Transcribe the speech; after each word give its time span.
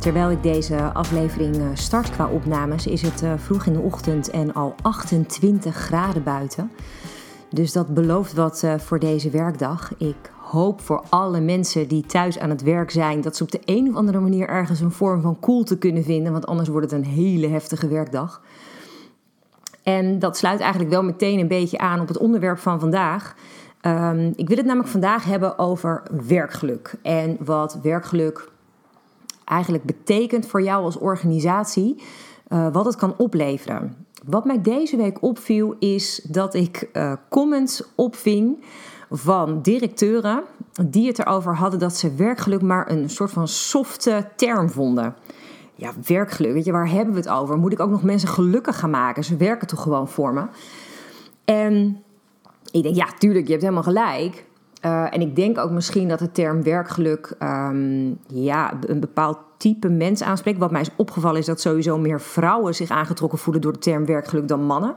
Terwijl 0.00 0.30
ik 0.30 0.42
deze 0.42 0.92
aflevering 0.92 1.56
eh, 1.56 1.66
start 1.74 2.10
qua 2.10 2.28
opnames, 2.28 2.86
is 2.86 3.02
het 3.02 3.22
eh, 3.22 3.32
vroeg 3.36 3.66
in 3.66 3.72
de 3.72 3.80
ochtend 3.80 4.30
en 4.30 4.54
al 4.54 4.74
28 4.82 5.74
graden 5.76 6.22
buiten. 6.22 6.70
Dus 7.50 7.72
dat 7.72 7.94
belooft 7.94 8.32
wat 8.32 8.62
eh, 8.62 8.78
voor 8.78 8.98
deze 8.98 9.30
werkdag. 9.30 9.92
Ik 9.98 10.30
hoop 10.38 10.80
voor 10.80 11.04
alle 11.08 11.40
mensen 11.40 11.88
die 11.88 12.06
thuis 12.06 12.38
aan 12.38 12.50
het 12.50 12.62
werk 12.62 12.90
zijn, 12.90 13.20
dat 13.20 13.36
ze 13.36 13.42
op 13.42 13.50
de 13.50 13.60
een 13.64 13.88
of 13.88 13.94
andere 13.94 14.20
manier 14.20 14.48
ergens 14.48 14.80
een 14.80 14.90
vorm 14.90 15.20
van 15.20 15.40
koelte 15.40 15.78
kunnen 15.78 16.04
vinden, 16.04 16.32
want 16.32 16.46
anders 16.46 16.68
wordt 16.68 16.90
het 16.90 17.00
een 17.00 17.10
hele 17.10 17.48
heftige 17.48 17.88
werkdag. 17.88 18.42
En 19.82 20.18
dat 20.18 20.36
sluit 20.36 20.60
eigenlijk 20.60 20.90
wel 20.90 21.02
meteen 21.02 21.38
een 21.38 21.48
beetje 21.48 21.78
aan 21.78 22.00
op 22.00 22.08
het 22.08 22.18
onderwerp 22.18 22.58
van 22.58 22.80
vandaag. 22.80 23.34
Um, 23.86 24.32
ik 24.36 24.48
wil 24.48 24.56
het 24.56 24.66
namelijk 24.66 24.90
vandaag 24.90 25.24
hebben 25.24 25.58
over 25.58 26.02
werkgeluk 26.26 26.94
en 27.02 27.36
wat 27.40 27.78
werkgeluk 27.82 28.48
eigenlijk 29.50 29.84
betekent 29.84 30.46
voor 30.46 30.62
jou 30.62 30.84
als 30.84 30.98
organisatie, 30.98 32.02
uh, 32.48 32.72
wat 32.72 32.84
het 32.84 32.96
kan 32.96 33.14
opleveren. 33.16 34.06
Wat 34.24 34.44
mij 34.44 34.60
deze 34.60 34.96
week 34.96 35.22
opviel 35.22 35.76
is 35.78 36.26
dat 36.28 36.54
ik 36.54 36.88
uh, 36.92 37.12
comments 37.28 37.82
opving 37.94 38.64
van 39.10 39.62
directeuren 39.62 40.42
die 40.86 41.06
het 41.06 41.18
erover 41.18 41.56
hadden 41.56 41.78
dat 41.80 41.96
ze 41.96 42.14
werkgeluk 42.14 42.62
maar 42.62 42.90
een 42.90 43.10
soort 43.10 43.30
van 43.30 43.48
softe 43.48 44.28
term 44.36 44.70
vonden. 44.70 45.14
Ja, 45.74 45.92
werkgeluk, 46.06 46.52
weet 46.52 46.64
je, 46.64 46.72
waar 46.72 46.90
hebben 46.90 47.14
we 47.14 47.20
het 47.20 47.28
over? 47.28 47.58
Moet 47.58 47.72
ik 47.72 47.80
ook 47.80 47.90
nog 47.90 48.02
mensen 48.02 48.28
gelukkig 48.28 48.78
gaan 48.78 48.90
maken? 48.90 49.24
Ze 49.24 49.36
werken 49.36 49.66
toch 49.66 49.82
gewoon 49.82 50.08
voor 50.08 50.32
me? 50.32 50.46
En 51.44 52.02
ik 52.70 52.82
denk, 52.82 52.94
ja, 52.94 53.06
tuurlijk, 53.18 53.44
je 53.44 53.50
hebt 53.50 53.62
helemaal 53.62 53.82
gelijk. 53.82 54.44
Uh, 54.84 55.14
en 55.14 55.20
ik 55.20 55.36
denk 55.36 55.58
ook 55.58 55.70
misschien 55.70 56.08
dat 56.08 56.18
de 56.18 56.32
term 56.32 56.62
werkgeluk 56.62 57.34
um, 57.42 58.18
ja, 58.26 58.72
een 58.86 59.00
bepaald 59.00 59.38
type 59.56 59.88
mens 59.88 60.22
aanspreekt. 60.22 60.58
Wat 60.58 60.70
mij 60.70 60.80
is 60.80 60.90
opgevallen 60.96 61.38
is 61.38 61.46
dat 61.46 61.60
sowieso 61.60 61.98
meer 61.98 62.20
vrouwen 62.20 62.74
zich 62.74 62.90
aangetrokken 62.90 63.38
voelen 63.38 63.62
door 63.62 63.72
de 63.72 63.78
term 63.78 64.06
werkgeluk 64.06 64.48
dan 64.48 64.64
mannen. 64.64 64.94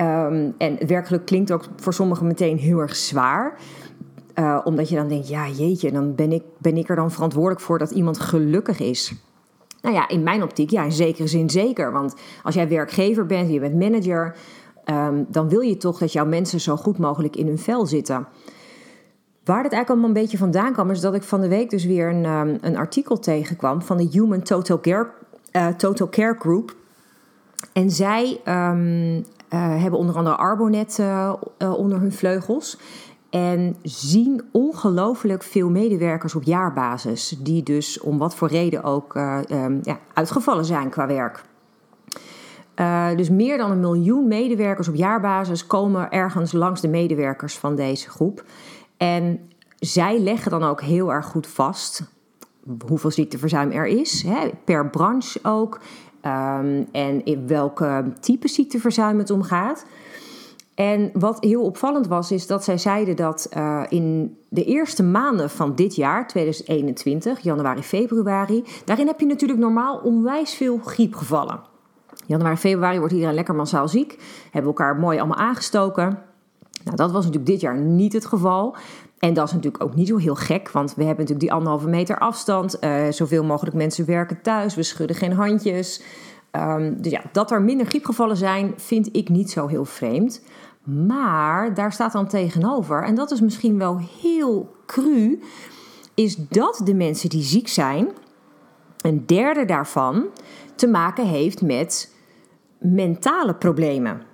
Um, 0.00 0.54
en 0.58 0.86
werkgeluk 0.86 1.24
klinkt 1.24 1.52
ook 1.52 1.64
voor 1.76 1.94
sommigen 1.94 2.26
meteen 2.26 2.56
heel 2.56 2.78
erg 2.78 2.96
zwaar. 2.96 3.58
Uh, 4.34 4.60
omdat 4.64 4.88
je 4.88 4.96
dan 4.96 5.08
denkt, 5.08 5.28
ja 5.28 5.48
jeetje, 5.48 5.92
dan 5.92 6.14
ben 6.14 6.32
ik, 6.32 6.42
ben 6.58 6.76
ik 6.76 6.88
er 6.88 6.96
dan 6.96 7.10
verantwoordelijk 7.10 7.60
voor 7.60 7.78
dat 7.78 7.90
iemand 7.90 8.18
gelukkig 8.18 8.80
is. 8.80 9.14
Nou 9.82 9.94
ja, 9.94 10.08
in 10.08 10.22
mijn 10.22 10.42
optiek, 10.42 10.70
ja, 10.70 10.82
in 10.82 10.92
zekere 10.92 11.26
zin 11.26 11.50
zeker. 11.50 11.92
Want 11.92 12.14
als 12.42 12.54
jij 12.54 12.68
werkgever 12.68 13.26
bent, 13.26 13.50
je 13.50 13.60
bent 13.60 13.78
manager, 13.78 14.36
um, 14.84 15.26
dan 15.28 15.48
wil 15.48 15.60
je 15.60 15.76
toch 15.76 15.98
dat 15.98 16.12
jouw 16.12 16.26
mensen 16.26 16.60
zo 16.60 16.76
goed 16.76 16.98
mogelijk 16.98 17.36
in 17.36 17.46
hun 17.46 17.58
vel 17.58 17.86
zitten. 17.86 18.26
Waar 19.46 19.62
het 19.62 19.72
eigenlijk 19.72 19.88
allemaal 19.90 20.08
een 20.08 20.22
beetje 20.22 20.38
vandaan 20.38 20.72
kwam, 20.72 20.90
is 20.90 21.00
dat 21.00 21.14
ik 21.14 21.22
van 21.22 21.40
de 21.40 21.48
week 21.48 21.70
dus 21.70 21.84
weer 21.84 22.08
een, 22.08 22.24
um, 22.24 22.58
een 22.60 22.76
artikel 22.76 23.18
tegenkwam 23.18 23.82
van 23.82 23.96
de 23.96 24.08
Human 24.10 24.42
Total 24.42 24.80
Care, 24.80 25.10
uh, 25.52 25.66
Total 25.66 26.08
Care 26.08 26.36
Group. 26.38 26.74
En 27.72 27.90
zij 27.90 28.40
um, 28.48 29.14
uh, 29.16 29.22
hebben 29.50 29.98
onder 29.98 30.16
andere 30.16 30.36
Arbonet 30.36 30.98
uh, 31.00 31.32
onder 31.58 32.00
hun 32.00 32.12
vleugels. 32.12 32.78
En 33.30 33.76
zien 33.82 34.42
ongelooflijk 34.52 35.42
veel 35.42 35.70
medewerkers 35.70 36.34
op 36.34 36.42
jaarbasis, 36.42 37.36
die 37.38 37.62
dus 37.62 38.00
om 38.00 38.18
wat 38.18 38.34
voor 38.34 38.48
reden 38.48 38.82
ook 38.82 39.14
um, 39.14 39.80
ja, 39.82 39.98
uitgevallen 40.12 40.64
zijn 40.64 40.88
qua 40.88 41.06
werk. 41.06 41.42
Dus 43.16 43.30
meer 43.30 43.58
dan 43.58 43.70
een 43.70 43.80
miljoen 43.80 44.28
medewerkers 44.28 44.88
op 44.88 44.94
jaarbasis 44.94 45.66
komen 45.66 46.10
ergens 46.10 46.52
langs 46.52 46.80
de 46.80 46.88
medewerkers 46.88 47.58
van 47.58 47.76
deze 47.76 48.10
groep. 48.10 48.44
En 48.96 49.50
zij 49.78 50.18
leggen 50.18 50.50
dan 50.50 50.62
ook 50.62 50.80
heel 50.80 51.12
erg 51.12 51.26
goed 51.26 51.46
vast 51.46 52.02
hoeveel 52.86 53.10
ziekteverzuim 53.10 53.70
er 53.70 53.86
is, 53.86 54.22
hè, 54.22 54.50
per 54.64 54.90
branche 54.90 55.38
ook. 55.42 55.80
Um, 56.26 56.86
en 56.92 57.24
in 57.24 57.46
welke 57.46 58.12
type 58.20 58.48
ziekteverzuim 58.48 59.18
het 59.18 59.30
omgaat. 59.30 59.86
En 60.74 61.10
wat 61.12 61.36
heel 61.40 61.62
opvallend 61.62 62.06
was, 62.06 62.30
is 62.30 62.46
dat 62.46 62.64
zij 62.64 62.78
zeiden 62.78 63.16
dat 63.16 63.48
uh, 63.56 63.82
in 63.88 64.36
de 64.48 64.64
eerste 64.64 65.02
maanden 65.02 65.50
van 65.50 65.74
dit 65.74 65.94
jaar, 65.94 66.26
2021, 66.26 67.40
januari, 67.40 67.82
februari, 67.82 68.64
daarin 68.84 69.06
heb 69.06 69.20
je 69.20 69.26
natuurlijk 69.26 69.60
normaal 69.60 69.98
onwijs 69.98 70.54
veel 70.54 70.78
griepgevallen. 70.84 71.60
Januari, 72.26 72.56
februari 72.56 72.98
wordt 72.98 73.12
iedereen 73.12 73.34
lekker 73.34 73.54
massaal 73.54 73.88
ziek, 73.88 74.18
hebben 74.50 74.70
elkaar 74.70 74.96
mooi 74.96 75.18
allemaal 75.18 75.38
aangestoken. 75.38 76.18
Nou, 76.86 76.98
dat 76.98 77.12
was 77.12 77.24
natuurlijk 77.24 77.50
dit 77.50 77.60
jaar 77.60 77.78
niet 77.78 78.12
het 78.12 78.26
geval. 78.26 78.76
En 79.18 79.34
dat 79.34 79.46
is 79.46 79.52
natuurlijk 79.52 79.84
ook 79.84 79.94
niet 79.94 80.08
zo 80.08 80.16
heel 80.16 80.34
gek, 80.34 80.70
want 80.70 80.94
we 80.94 81.04
hebben 81.04 81.24
natuurlijk 81.24 81.40
die 81.40 81.52
anderhalve 81.52 81.88
meter 81.88 82.18
afstand. 82.18 82.76
Uh, 82.80 83.08
zoveel 83.10 83.44
mogelijk 83.44 83.76
mensen 83.76 84.06
werken 84.06 84.42
thuis, 84.42 84.74
we 84.74 84.82
schudden 84.82 85.16
geen 85.16 85.32
handjes. 85.32 86.02
Um, 86.52 87.02
dus 87.02 87.12
ja, 87.12 87.22
dat 87.32 87.50
er 87.50 87.62
minder 87.62 87.86
griepgevallen 87.86 88.36
zijn, 88.36 88.72
vind 88.76 89.16
ik 89.16 89.28
niet 89.28 89.50
zo 89.50 89.66
heel 89.66 89.84
vreemd. 89.84 90.42
Maar 91.06 91.74
daar 91.74 91.92
staat 91.92 92.12
dan 92.12 92.28
tegenover, 92.28 93.02
en 93.02 93.14
dat 93.14 93.30
is 93.30 93.40
misschien 93.40 93.78
wel 93.78 94.00
heel 94.22 94.76
cru, 94.86 95.42
is 96.14 96.36
dat 96.36 96.80
de 96.84 96.94
mensen 96.94 97.28
die 97.28 97.42
ziek 97.42 97.68
zijn, 97.68 98.08
een 99.00 99.26
derde 99.26 99.64
daarvan 99.64 100.26
te 100.74 100.86
maken 100.86 101.26
heeft 101.26 101.62
met 101.62 102.14
mentale 102.78 103.54
problemen. 103.54 104.25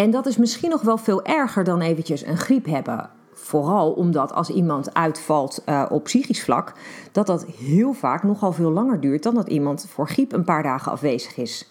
En 0.00 0.10
dat 0.10 0.26
is 0.26 0.36
misschien 0.36 0.70
nog 0.70 0.82
wel 0.82 0.96
veel 0.96 1.24
erger 1.24 1.64
dan 1.64 1.80
eventjes 1.80 2.26
een 2.26 2.36
griep 2.36 2.66
hebben. 2.66 3.10
Vooral 3.32 3.92
omdat 3.92 4.32
als 4.32 4.50
iemand 4.50 4.94
uitvalt 4.94 5.62
uh, 5.66 5.86
op 5.88 6.04
psychisch 6.04 6.42
vlak, 6.42 6.72
dat 7.12 7.26
dat 7.26 7.46
heel 7.46 7.92
vaak 7.92 8.22
nogal 8.22 8.52
veel 8.52 8.70
langer 8.70 9.00
duurt 9.00 9.22
dan 9.22 9.34
dat 9.34 9.48
iemand 9.48 9.86
voor 9.88 10.08
griep 10.08 10.32
een 10.32 10.44
paar 10.44 10.62
dagen 10.62 10.92
afwezig 10.92 11.36
is. 11.36 11.70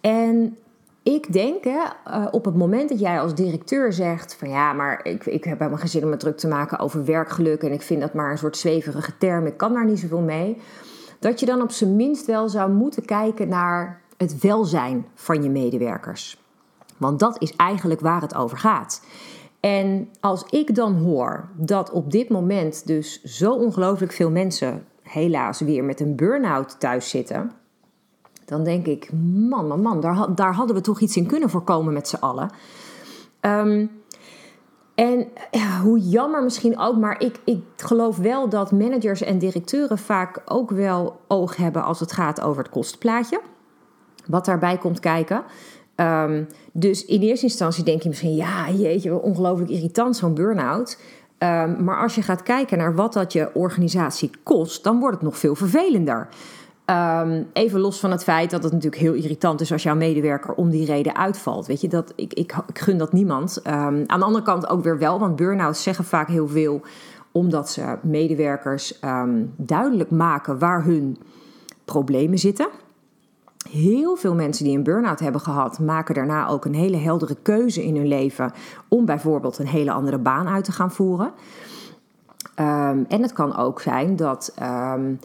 En 0.00 0.56
ik 1.02 1.32
denk, 1.32 1.64
hè, 1.64 1.82
uh, 2.08 2.26
op 2.30 2.44
het 2.44 2.56
moment 2.56 2.88
dat 2.88 3.00
jij 3.00 3.20
als 3.20 3.34
directeur 3.34 3.92
zegt 3.92 4.34
van 4.34 4.48
ja, 4.48 4.72
maar 4.72 5.00
ik, 5.02 5.26
ik 5.26 5.44
heb 5.44 5.58
helemaal 5.58 5.80
geen 5.80 5.88
zin 5.88 6.04
om 6.04 6.10
me 6.10 6.16
druk 6.16 6.36
te 6.36 6.48
maken 6.48 6.78
over 6.78 7.04
werkgeluk 7.04 7.62
en 7.62 7.72
ik 7.72 7.82
vind 7.82 8.00
dat 8.00 8.14
maar 8.14 8.30
een 8.30 8.38
soort 8.38 8.56
zweverige 8.56 9.18
term, 9.18 9.46
ik 9.46 9.56
kan 9.56 9.72
daar 9.72 9.86
niet 9.86 9.98
zoveel 9.98 10.20
mee, 10.20 10.56
dat 11.18 11.40
je 11.40 11.46
dan 11.46 11.62
op 11.62 11.70
zijn 11.70 11.96
minst 11.96 12.26
wel 12.26 12.48
zou 12.48 12.72
moeten 12.72 13.04
kijken 13.04 13.48
naar 13.48 14.00
het 14.16 14.40
welzijn 14.40 15.06
van 15.14 15.42
je 15.42 15.50
medewerkers. 15.50 16.45
Want 16.96 17.18
dat 17.18 17.42
is 17.42 17.56
eigenlijk 17.56 18.00
waar 18.00 18.20
het 18.20 18.34
over 18.34 18.58
gaat. 18.58 19.04
En 19.60 20.08
als 20.20 20.44
ik 20.50 20.74
dan 20.74 20.94
hoor 20.94 21.48
dat 21.56 21.90
op 21.90 22.10
dit 22.10 22.28
moment 22.28 22.86
dus 22.86 23.22
zo 23.22 23.52
ongelooflijk 23.52 24.12
veel 24.12 24.30
mensen 24.30 24.84
helaas 25.02 25.60
weer 25.60 25.84
met 25.84 26.00
een 26.00 26.16
burn-out 26.16 26.80
thuis 26.80 27.10
zitten, 27.10 27.52
dan 28.44 28.64
denk 28.64 28.86
ik, 28.86 29.12
man, 29.48 29.80
man, 29.82 30.00
daar, 30.34 30.54
hadden 30.54 30.76
we 30.76 30.82
toch 30.82 31.00
iets 31.00 31.16
in 31.16 31.26
kunnen 31.26 31.50
voorkomen 31.50 31.92
met 31.92 32.08
z'n 32.08 32.16
allen. 32.16 32.50
Um, 33.40 33.90
en 34.94 35.28
ja, 35.50 35.80
hoe 35.80 35.98
jammer 35.98 36.42
misschien 36.42 36.78
ook, 36.78 36.96
maar 36.96 37.20
ik, 37.20 37.40
ik 37.44 37.62
geloof 37.76 38.16
wel 38.16 38.48
dat 38.48 38.72
managers 38.72 39.22
en 39.22 39.38
directeuren 39.38 39.98
vaak 39.98 40.42
ook 40.44 40.70
wel 40.70 41.20
oog 41.28 41.56
hebben 41.56 41.84
als 41.84 42.00
het 42.00 42.12
gaat 42.12 42.40
over 42.40 42.62
het 42.62 42.72
kostenplaatje. 42.72 43.40
Wat 44.26 44.44
daarbij 44.44 44.78
komt 44.78 45.00
kijken. 45.00 45.44
Um, 45.96 46.46
dus 46.72 47.04
in 47.04 47.20
eerste 47.20 47.46
instantie 47.46 47.84
denk 47.84 48.02
je 48.02 48.08
misschien, 48.08 48.34
ja, 48.34 48.70
jeetje, 48.70 49.20
ongelooflijk 49.20 49.70
irritant 49.70 50.16
zo'n 50.16 50.34
burn-out. 50.34 50.98
Um, 51.38 51.84
maar 51.84 52.02
als 52.02 52.14
je 52.14 52.22
gaat 52.22 52.42
kijken 52.42 52.78
naar 52.78 52.94
wat 52.94 53.12
dat 53.12 53.32
je 53.32 53.54
organisatie 53.54 54.30
kost, 54.42 54.84
dan 54.84 54.98
wordt 54.98 55.14
het 55.14 55.24
nog 55.24 55.38
veel 55.38 55.54
vervelender. 55.54 56.28
Um, 56.86 57.46
even 57.52 57.80
los 57.80 58.00
van 58.00 58.10
het 58.10 58.22
feit 58.22 58.50
dat 58.50 58.62
het 58.62 58.72
natuurlijk 58.72 59.02
heel 59.02 59.12
irritant 59.12 59.60
is 59.60 59.72
als 59.72 59.82
jouw 59.82 59.94
medewerker 59.94 60.54
om 60.54 60.70
die 60.70 60.86
reden 60.86 61.16
uitvalt. 61.16 61.66
Weet 61.66 61.80
je, 61.80 61.88
dat, 61.88 62.12
ik, 62.16 62.34
ik, 62.34 62.56
ik 62.68 62.78
gun 62.78 62.98
dat 62.98 63.12
niemand. 63.12 63.60
aan 63.64 64.04
de 64.06 64.24
andere 64.24 64.44
kant 64.44 64.68
ook 64.68 64.82
weer 64.82 64.98
wel, 64.98 65.18
want 65.18 65.36
burn-outs 65.36 65.82
zeggen 65.82 66.04
vaak 66.04 66.28
heel 66.28 66.48
veel 66.48 66.80
omdat 67.32 67.70
ze 67.70 67.96
medewerkers 68.02 69.00
duidelijk 69.56 70.10
maken 70.10 70.58
waar 70.58 70.84
hun 70.84 71.18
problemen 71.84 72.38
zitten. 72.38 72.68
Heel 73.70 74.16
veel 74.16 74.34
mensen 74.34 74.64
die 74.64 74.76
een 74.76 74.82
burn-out 74.82 75.20
hebben 75.20 75.40
gehad, 75.40 75.78
maken 75.78 76.14
daarna 76.14 76.48
ook 76.48 76.64
een 76.64 76.74
hele 76.74 76.96
heldere 76.96 77.36
keuze 77.42 77.84
in 77.84 77.96
hun 77.96 78.08
leven 78.08 78.52
om 78.88 79.04
bijvoorbeeld 79.04 79.58
een 79.58 79.66
hele 79.66 79.92
andere 79.92 80.18
baan 80.18 80.48
uit 80.48 80.64
te 80.64 80.72
gaan 80.72 80.92
voeren. 80.92 81.32
Um, 82.60 83.04
en 83.08 83.22
het 83.22 83.32
kan 83.32 83.56
ook 83.56 83.80
zijn 83.80 84.16
dat 84.16 84.54
um, 84.62 85.18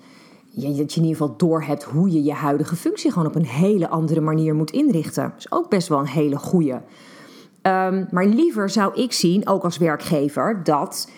dat 0.53 0.93
je 0.93 0.99
in 0.99 1.07
ieder 1.07 1.17
geval 1.17 1.33
doorhebt 1.38 1.83
hoe 1.83 2.11
je 2.11 2.23
je 2.23 2.33
huidige 2.33 2.75
functie 2.75 3.11
gewoon 3.11 3.27
op 3.27 3.35
een 3.35 3.45
hele 3.45 3.89
andere 3.89 4.21
manier 4.21 4.55
moet 4.55 4.71
inrichten. 4.71 5.23
Dat 5.23 5.38
is 5.38 5.51
ook 5.51 5.69
best 5.69 5.88
wel 5.88 5.99
een 5.99 6.07
hele 6.07 6.38
goeie. 6.38 6.73
Um, 6.73 8.07
maar 8.11 8.25
liever 8.25 8.69
zou 8.69 9.01
ik 9.01 9.13
zien, 9.13 9.47
ook 9.47 9.63
als 9.63 9.77
werkgever, 9.77 10.63
dat 10.63 11.09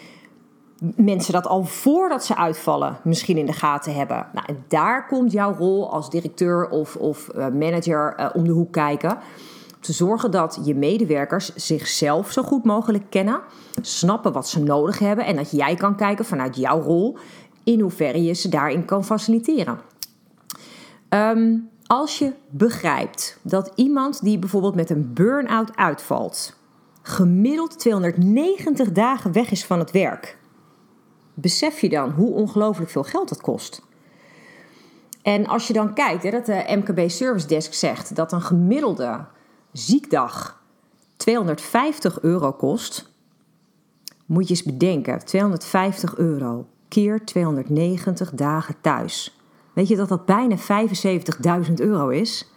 mensen 0.96 1.34
dat 1.34 1.48
al 1.48 1.64
voordat 1.64 2.26
ze 2.26 2.36
uitvallen 2.36 2.98
misschien 3.04 3.38
in 3.38 3.46
de 3.46 3.54
gaten 3.54 3.96
hebben. 3.96 4.28
Nou, 4.34 4.46
en 4.48 4.64
daar 4.68 5.08
komt 5.08 5.32
jouw 5.32 5.54
rol 5.54 5.92
als 5.92 6.10
directeur 6.10 6.70
of, 6.70 6.96
of 6.96 7.30
uh, 7.36 7.48
manager 7.48 8.20
uh, 8.20 8.30
om 8.34 8.44
de 8.44 8.52
hoek 8.52 8.72
kijken. 8.72 9.18
Te 9.80 9.94
zorgen 9.94 10.32
dat 10.32 10.60
je 10.64 10.76
medewerkers 10.76 11.56
zichzelf 11.56 12.32
zo 12.32 12.44
goed 12.44 12.64
mogelijk 12.64 13.10
kennen, 13.10 13.42
snappen 13.82 14.32
wat 14.32 14.48
ze 14.48 14.60
nodig 14.64 15.00
hebben 15.00 15.26
en 15.26 15.36
dat 15.36 15.52
jij 15.52 15.76
kan 15.76 15.96
kijken 15.96 16.26
vanuit 16.26 16.56
jouw 16.56 16.82
rol 16.82 17.18
in 17.64 17.80
hoeverre 17.80 18.24
je 18.24 18.34
ze 18.34 18.50
daarin 18.50 18.86
kan 18.86 19.06
faciliteren. 19.06 19.80
Um, 21.10 21.70
als 21.88 22.20
je 22.20 22.34
begrijpt 22.50 23.40
dat 23.42 23.72
iemand 23.76 24.24
die 24.24 24.40
bijvoorbeeld 24.40 24.76
met 24.76 24.90
een 24.90 25.14
burn-out 25.14 25.76
uitvalt, 25.76 26.58
gemiddeld 27.02 27.80
290 27.80 28.92
dagen 28.92 29.32
weg 29.32 29.52
is 29.52 29.66
van 29.66 29.80
het 29.80 29.92
werk, 29.92 30.38
besef 31.34 31.82
je 31.82 31.90
dan 31.90 32.10
hoe 32.12 32.34
ongelooflijk 32.34 32.92
veel 32.92 33.04
geld 33.04 33.30
dat 33.30 33.42
kost. 33.42 33.82
En 35.22 35.48
als 35.48 35.68
je 35.68 35.74
dan 35.74 35.94
kijkt, 35.94 36.24
hè, 36.24 36.32
dat 36.32 36.46
de 36.46 36.64
MKB 36.68 37.10
Service 37.10 37.48
Desk 37.48 37.74
zegt 37.74 38.16
dat 38.16 38.32
een 38.32 38.42
gemiddelde 38.42 39.26
ziekdag 39.72 40.62
250 41.18 42.22
euro 42.22 42.52
kost, 42.52 43.12
moet 44.26 44.48
je 44.48 44.54
eens 44.54 44.64
bedenken: 44.64 45.26
250 45.26 46.18
euro 46.18 46.68
keer 46.88 47.26
290 47.26 48.32
dagen 48.32 48.76
thuis. 48.82 49.38
Weet 49.74 49.88
je 49.88 49.96
dat 49.96 50.10
dat 50.10 50.26
bijna 50.26 50.58
75.000 51.68 51.74
euro 51.74 52.10
is? 52.10 52.53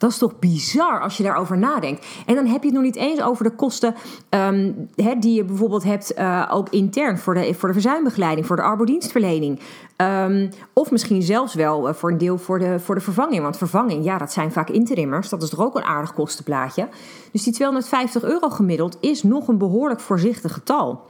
Dat 0.00 0.10
is 0.10 0.18
toch 0.18 0.38
bizar 0.38 1.00
als 1.00 1.16
je 1.16 1.22
daarover 1.22 1.58
nadenkt. 1.58 2.06
En 2.26 2.34
dan 2.34 2.46
heb 2.46 2.60
je 2.60 2.66
het 2.66 2.74
nog 2.74 2.84
niet 2.84 2.96
eens 2.96 3.22
over 3.22 3.44
de 3.44 3.50
kosten 3.50 3.94
um, 4.30 4.88
die 5.18 5.34
je 5.34 5.44
bijvoorbeeld 5.44 5.84
hebt 5.84 6.18
uh, 6.18 6.48
ook 6.52 6.68
intern 6.68 7.18
voor 7.18 7.34
de, 7.34 7.54
voor 7.54 7.68
de 7.68 7.74
verzuimbegeleiding, 7.74 8.46
voor 8.46 8.56
de 8.56 8.62
arbodienstverlening. 8.62 9.60
Um, 9.96 10.48
of 10.72 10.90
misschien 10.90 11.22
zelfs 11.22 11.54
wel 11.54 11.88
uh, 11.88 11.94
voor 11.94 12.10
een 12.10 12.18
deel 12.18 12.38
voor 12.38 12.58
de, 12.58 12.80
voor 12.80 12.94
de 12.94 13.00
vervanging. 13.00 13.42
Want 13.42 13.56
vervanging, 13.56 14.04
ja, 14.04 14.18
dat 14.18 14.32
zijn 14.32 14.52
vaak 14.52 14.70
interimmers. 14.70 15.28
Dat 15.28 15.42
is 15.42 15.50
toch 15.50 15.60
ook 15.60 15.76
een 15.76 15.84
aardig 15.84 16.14
kostenplaatje. 16.14 16.88
Dus 17.32 17.42
die 17.42 17.52
250 17.52 18.22
euro 18.22 18.48
gemiddeld 18.48 18.96
is 19.00 19.22
nog 19.22 19.48
een 19.48 19.58
behoorlijk 19.58 20.00
voorzichtig 20.00 20.52
getal. 20.52 21.00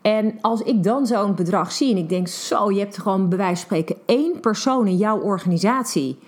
En 0.00 0.38
als 0.40 0.60
ik 0.60 0.82
dan 0.82 1.06
zo'n 1.06 1.34
bedrag 1.34 1.72
zie 1.72 1.90
en 1.90 1.96
ik 1.96 2.08
denk, 2.08 2.28
zo, 2.28 2.70
je 2.70 2.78
hebt 2.78 2.98
gewoon 2.98 3.28
bij 3.28 3.38
wijze 3.38 3.66
van 3.66 3.76
spreken 3.76 3.96
één 4.06 4.40
persoon 4.40 4.86
in 4.86 4.96
jouw 4.96 5.20
organisatie 5.20 6.18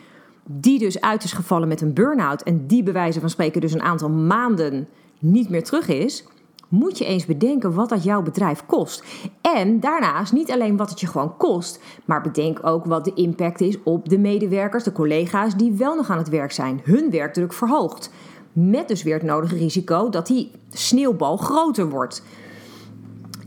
die 0.46 0.78
dus 0.78 1.00
uit 1.00 1.24
is 1.24 1.32
gevallen 1.32 1.68
met 1.68 1.80
een 1.80 1.92
burn-out 1.92 2.42
en 2.42 2.66
die 2.66 2.82
bij 2.82 2.92
wijze 2.92 3.20
van 3.20 3.30
spreken 3.30 3.60
dus 3.60 3.72
een 3.72 3.82
aantal 3.82 4.10
maanden 4.10 4.88
niet 5.18 5.48
meer 5.48 5.64
terug 5.64 5.88
is, 5.88 6.24
moet 6.68 6.98
je 6.98 7.04
eens 7.04 7.26
bedenken 7.26 7.74
wat 7.74 7.88
dat 7.88 8.04
jouw 8.04 8.22
bedrijf 8.22 8.66
kost. 8.66 9.04
En 9.40 9.80
daarnaast 9.80 10.32
niet 10.32 10.50
alleen 10.50 10.76
wat 10.76 10.90
het 10.90 11.00
je 11.00 11.06
gewoon 11.06 11.36
kost, 11.36 11.80
maar 12.04 12.20
bedenk 12.20 12.66
ook 12.66 12.84
wat 12.84 13.04
de 13.04 13.14
impact 13.14 13.60
is 13.60 13.82
op 13.82 14.08
de 14.08 14.18
medewerkers, 14.18 14.84
de 14.84 14.92
collega's 14.92 15.56
die 15.56 15.72
wel 15.72 15.94
nog 15.94 16.10
aan 16.10 16.18
het 16.18 16.28
werk 16.28 16.52
zijn. 16.52 16.80
Hun 16.84 17.10
werkdruk 17.10 17.52
verhoogt. 17.52 18.10
Met 18.52 18.88
dus 18.88 19.02
weer 19.02 19.14
het 19.14 19.22
nodige 19.22 19.56
risico 19.56 20.08
dat 20.08 20.26
die 20.26 20.50
sneeuwbal 20.70 21.36
groter 21.36 21.88
wordt. 21.88 22.22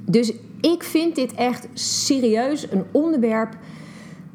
Dus 0.02 0.34
ik 0.62 0.84
vind 0.84 1.16
dit 1.16 1.34
echt 1.34 1.68
serieus 1.74 2.72
een 2.72 2.86
onderwerp 2.92 3.58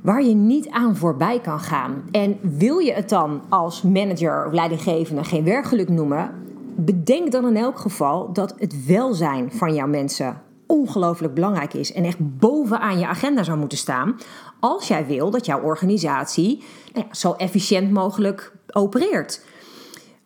waar 0.02 0.22
je 0.22 0.34
niet 0.34 0.68
aan 0.68 0.96
voorbij 0.96 1.40
kan 1.40 1.60
gaan. 1.60 2.02
En 2.10 2.38
wil 2.40 2.78
je 2.78 2.92
het 2.92 3.08
dan 3.08 3.42
als 3.48 3.82
manager 3.82 4.46
of 4.46 4.52
leidinggevende 4.52 5.24
geen 5.24 5.44
werkgeluk 5.44 5.88
noemen, 5.88 6.30
bedenk 6.76 7.32
dan 7.32 7.46
in 7.46 7.56
elk 7.56 7.78
geval 7.78 8.32
dat 8.32 8.54
het 8.58 8.86
welzijn 8.86 9.52
van 9.52 9.74
jouw 9.74 9.86
mensen 9.86 10.40
ongelooflijk 10.66 11.34
belangrijk 11.34 11.74
is 11.74 11.92
en 11.92 12.04
echt 12.04 12.38
bovenaan 12.38 12.98
je 12.98 13.06
agenda 13.06 13.42
zou 13.42 13.58
moeten 13.58 13.78
staan 13.78 14.16
als 14.60 14.88
jij 14.88 15.06
wil 15.06 15.30
dat 15.30 15.46
jouw 15.46 15.62
organisatie 15.62 16.62
nou 16.92 17.06
zo 17.10 17.32
efficiënt 17.32 17.90
mogelijk 17.90 18.52
opereert. 18.72 19.44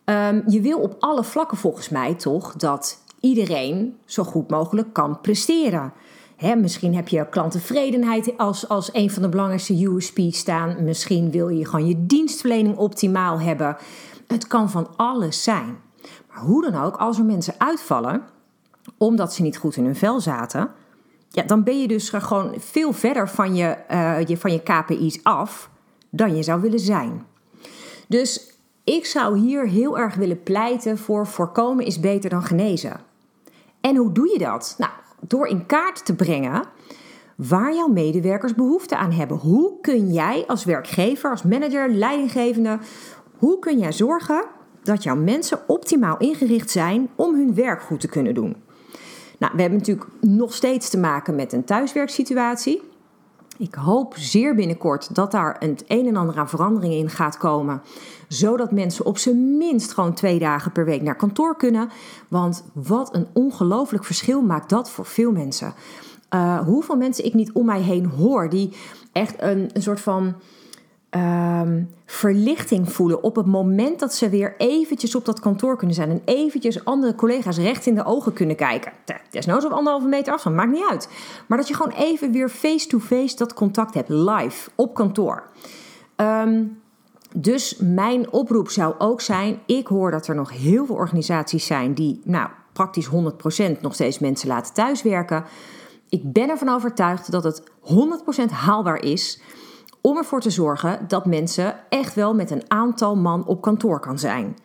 Um, 0.05 0.43
je 0.47 0.61
wil 0.61 0.79
op 0.79 0.95
alle 0.99 1.23
vlakken 1.23 1.57
volgens 1.57 1.89
mij 1.89 2.13
toch 2.13 2.55
dat 2.55 3.03
iedereen 3.19 3.97
zo 4.05 4.23
goed 4.23 4.49
mogelijk 4.49 4.93
kan 4.93 5.21
presteren. 5.21 5.93
Misschien 6.41 6.95
heb 6.95 7.07
je 7.07 7.29
klanttevredenheid 7.29 8.37
als, 8.37 8.69
als 8.69 8.89
een 8.93 9.11
van 9.11 9.21
de 9.21 9.29
belangrijkste 9.29 9.85
USP's 9.85 10.37
staan. 10.37 10.83
Misschien 10.83 11.31
wil 11.31 11.49
je 11.49 11.65
gewoon 11.65 11.87
je 11.87 12.05
dienstverlening 12.05 12.77
optimaal 12.77 13.39
hebben. 13.39 13.77
Het 14.27 14.47
kan 14.47 14.69
van 14.69 14.87
alles 14.95 15.43
zijn. 15.43 15.77
Maar 16.29 16.39
hoe 16.39 16.71
dan 16.71 16.83
ook, 16.83 16.95
als 16.95 17.17
er 17.17 17.25
mensen 17.25 17.53
uitvallen 17.57 18.21
omdat 18.97 19.33
ze 19.33 19.41
niet 19.41 19.57
goed 19.57 19.75
in 19.75 19.85
hun 19.85 19.95
vel 19.95 20.19
zaten, 20.19 20.69
ja, 21.29 21.43
dan 21.43 21.63
ben 21.63 21.81
je 21.81 21.87
dus 21.87 22.09
gewoon 22.09 22.53
veel 22.57 22.93
verder 22.93 23.29
van 23.29 23.55
je, 23.55 23.77
uh, 23.91 24.25
je, 24.25 24.37
van 24.37 24.51
je 24.51 24.61
KPI's 24.61 25.19
af 25.23 25.69
dan 26.09 26.35
je 26.35 26.43
zou 26.43 26.61
willen 26.61 26.79
zijn. 26.79 27.25
Dus 28.07 28.53
ik 28.83 29.05
zou 29.05 29.37
hier 29.37 29.67
heel 29.67 29.97
erg 29.97 30.15
willen 30.15 30.43
pleiten 30.43 30.97
voor 30.97 31.27
voorkomen 31.27 31.85
is 31.85 31.99
beter 31.99 32.29
dan 32.29 32.43
genezen. 32.43 32.99
En 33.81 33.95
hoe 33.95 34.11
doe 34.11 34.29
je 34.29 34.37
dat? 34.37 34.75
Nou, 34.77 34.91
door 35.27 35.47
in 35.47 35.65
kaart 35.65 36.05
te 36.05 36.15
brengen 36.15 36.63
waar 37.35 37.73
jouw 37.73 37.87
medewerkers 37.87 38.55
behoefte 38.55 38.97
aan 38.97 39.11
hebben. 39.11 39.37
Hoe 39.37 39.81
kun 39.81 40.13
jij 40.13 40.43
als 40.47 40.65
werkgever, 40.65 41.29
als 41.29 41.43
manager, 41.43 41.89
leidinggevende, 41.89 42.79
hoe 43.37 43.59
kun 43.59 43.79
jij 43.79 43.91
zorgen 43.91 44.45
dat 44.83 45.03
jouw 45.03 45.15
mensen 45.15 45.59
optimaal 45.67 46.17
ingericht 46.17 46.69
zijn 46.69 47.09
om 47.15 47.35
hun 47.35 47.55
werk 47.55 47.81
goed 47.81 47.99
te 47.99 48.07
kunnen 48.07 48.33
doen? 48.33 48.55
Nou, 49.39 49.53
we 49.55 49.61
hebben 49.61 49.79
natuurlijk 49.79 50.07
nog 50.21 50.53
steeds 50.53 50.89
te 50.89 50.97
maken 50.97 51.35
met 51.35 51.53
een 51.53 51.63
thuiswerksituatie. 51.63 52.81
Ik 53.57 53.73
hoop 53.73 54.13
zeer 54.17 54.55
binnenkort 54.55 55.15
dat 55.15 55.31
daar 55.31 55.55
het 55.59 55.83
een 55.87 56.07
en 56.07 56.15
ander 56.15 56.37
aan 56.37 56.49
verandering 56.49 56.93
in 56.93 57.09
gaat 57.09 57.37
komen. 57.37 57.81
Zodat 58.27 58.71
mensen 58.71 59.05
op 59.05 59.17
zijn 59.17 59.57
minst 59.57 59.93
gewoon 59.93 60.13
twee 60.13 60.39
dagen 60.39 60.71
per 60.71 60.85
week 60.85 61.01
naar 61.01 61.15
kantoor 61.15 61.55
kunnen. 61.55 61.89
Want 62.27 62.63
wat 62.73 63.15
een 63.15 63.27
ongelooflijk 63.33 64.03
verschil 64.03 64.41
maakt 64.41 64.69
dat 64.69 64.89
voor 64.89 65.05
veel 65.05 65.31
mensen. 65.31 65.73
Uh, 66.33 66.59
hoeveel 66.59 66.95
mensen 66.95 67.25
ik 67.25 67.33
niet 67.33 67.51
om 67.51 67.65
mij 67.65 67.81
heen 67.81 68.05
hoor 68.05 68.49
die 68.49 68.73
echt 69.11 69.41
een, 69.41 69.69
een 69.73 69.81
soort 69.81 69.99
van 69.99 70.35
Ehm, 71.17 71.83
verlichting 72.05 72.91
voelen 72.93 73.23
op 73.23 73.35
het 73.35 73.45
moment 73.45 73.99
dat 73.99 74.13
ze 74.13 74.29
weer 74.29 74.55
eventjes 74.57 75.15
op 75.15 75.25
dat 75.25 75.39
kantoor 75.39 75.77
kunnen 75.77 75.95
zijn 75.95 76.09
en 76.09 76.21
eventjes 76.25 76.85
andere 76.85 77.15
collega's 77.15 77.57
recht 77.57 77.85
in 77.85 77.95
de 77.95 78.05
ogen 78.05 78.33
kunnen 78.33 78.55
kijken. 78.55 78.91
Desnoods 79.29 79.65
op 79.65 79.71
anderhalve 79.71 80.07
meter 80.07 80.33
afstand, 80.33 80.55
maakt 80.55 80.71
niet 80.71 80.87
uit. 80.89 81.09
Maar 81.47 81.57
dat 81.57 81.67
je 81.67 81.73
gewoon 81.73 81.93
even 81.97 82.31
weer 82.31 82.49
face-to-face 82.49 83.35
dat 83.35 83.53
contact 83.53 83.93
hebt, 83.93 84.09
live, 84.09 84.69
op 84.75 84.93
kantoor. 84.93 85.43
Ehm, 86.15 86.63
dus 87.35 87.77
mijn 87.79 88.31
oproep 88.31 88.69
zou 88.69 88.95
ook 88.97 89.21
zijn: 89.21 89.59
ik 89.65 89.87
hoor 89.87 90.11
dat 90.11 90.27
er 90.27 90.35
nog 90.35 90.51
heel 90.51 90.85
veel 90.85 90.95
organisaties 90.95 91.65
zijn 91.65 91.93
die, 91.93 92.21
nou, 92.23 92.49
praktisch 92.73 93.07
100% 93.07 93.81
nog 93.81 93.93
steeds 93.93 94.19
mensen 94.19 94.47
laten 94.47 94.73
thuiswerken. 94.73 95.45
Ik 96.09 96.33
ben 96.33 96.49
ervan 96.49 96.69
overtuigd 96.69 97.31
dat 97.31 97.43
het 97.43 97.63
100% 97.81 98.51
haalbaar 98.51 99.03
is 99.03 99.41
om 100.01 100.17
ervoor 100.17 100.41
te 100.41 100.49
zorgen 100.49 100.99
dat 101.07 101.25
mensen 101.25 101.75
echt 101.89 102.15
wel 102.15 102.35
met 102.35 102.51
een 102.51 102.63
aantal 102.67 103.15
man 103.15 103.45
op 103.45 103.61
kantoor 103.61 103.99
kan 103.99 104.19
zijn. 104.19 104.57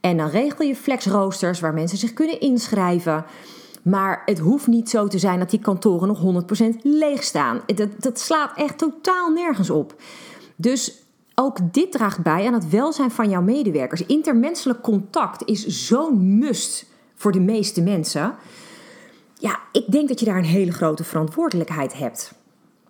En 0.00 0.16
dan 0.16 0.28
regel 0.28 0.64
je 0.64 0.76
flexroosters 0.76 1.60
waar 1.60 1.74
mensen 1.74 1.98
zich 1.98 2.12
kunnen 2.12 2.40
inschrijven. 2.40 3.24
Maar 3.82 4.22
het 4.24 4.38
hoeft 4.38 4.66
niet 4.66 4.90
zo 4.90 5.06
te 5.06 5.18
zijn 5.18 5.38
dat 5.38 5.50
die 5.50 5.60
kantoren 5.60 6.08
nog 6.08 6.44
100% 6.74 6.80
leeg 6.82 7.22
staan. 7.22 7.60
Dat, 7.66 7.88
dat 7.98 8.18
slaat 8.18 8.56
echt 8.56 8.78
totaal 8.78 9.30
nergens 9.30 9.70
op. 9.70 9.94
Dus 10.56 11.02
ook 11.34 11.58
dit 11.72 11.92
draagt 11.92 12.22
bij 12.22 12.46
aan 12.46 12.52
het 12.52 12.68
welzijn 12.68 13.10
van 13.10 13.28
jouw 13.28 13.42
medewerkers. 13.42 14.06
Intermenselijk 14.06 14.80
contact 14.80 15.44
is 15.44 15.66
zo'n 15.66 16.38
must 16.38 16.86
voor 17.14 17.32
de 17.32 17.40
meeste 17.40 17.82
mensen. 17.82 18.34
Ja, 19.34 19.60
ik 19.72 19.90
denk 19.90 20.08
dat 20.08 20.20
je 20.20 20.26
daar 20.26 20.38
een 20.38 20.44
hele 20.44 20.72
grote 20.72 21.04
verantwoordelijkheid 21.04 21.98
hebt. 21.98 22.34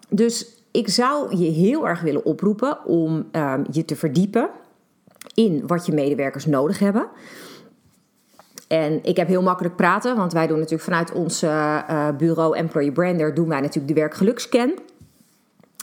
Dus 0.09 0.47
ik 0.75 0.89
zou 0.89 1.37
je 1.37 1.51
heel 1.51 1.89
erg 1.89 2.01
willen 2.01 2.25
oproepen 2.25 2.85
om 2.85 3.29
ehm, 3.31 3.65
je 3.71 3.85
te 3.85 3.97
verdiepen 3.97 4.51
in 5.35 5.67
wat 5.67 5.87
je 5.87 5.93
medewerkers 5.93 6.47
nodig 6.47 6.79
hebben. 6.79 7.09
En 8.69 9.05
ik 9.05 9.17
heb 9.17 9.29
heel 9.29 9.43
makkelijk 9.43 9.77
praten, 9.77 10.17
want 10.17 10.33
wij 10.33 10.47
doen 10.47 10.57
natuurlijk 10.59 10.83
vanuit 10.83 11.13
ons 11.13 11.43
uh, 11.43 12.09
bureau 12.19 12.57
Employee 12.57 12.93
Brander 12.93 13.35
doen 13.35 13.49
wij 13.49 13.61
natuurlijk 13.61 13.95
de 13.95 14.01
werkgelukscan. 14.01 14.79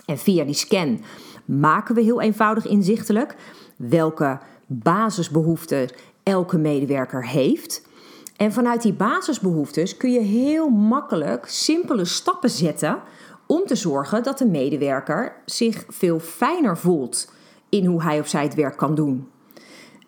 En 0.05 0.17
via 0.17 0.43
die 0.43 0.53
scan 0.53 1.01
maken 1.45 1.95
we 1.95 2.01
heel 2.01 2.21
eenvoudig 2.21 2.67
inzichtelijk 2.67 3.36
welke 3.75 4.39
basisbehoeften 4.65 5.89
elke 6.24 6.57
medewerker 6.57 7.27
heeft. 7.27 7.88
En 8.38 8.53
vanuit 8.53 8.81
die 8.81 8.93
basisbehoeftes 8.93 9.98
kun 9.98 10.12
je 10.12 10.19
heel 10.19 10.69
makkelijk 10.69 11.45
simpele 11.48 12.05
stappen 12.05 12.50
zetten 12.50 13.00
om 13.51 13.65
te 13.65 13.75
zorgen 13.75 14.24
dat 14.24 14.38
de 14.38 14.46
medewerker 14.46 15.36
zich 15.46 15.86
veel 15.88 16.20
fijner 16.20 16.77
voelt 16.77 17.31
in 17.70 17.86
hoe 17.86 18.03
hij 18.03 18.20
of 18.20 18.27
zij 18.27 18.43
het 18.43 18.55
werk 18.55 18.77
kan 18.77 18.96
doen. 18.96 19.27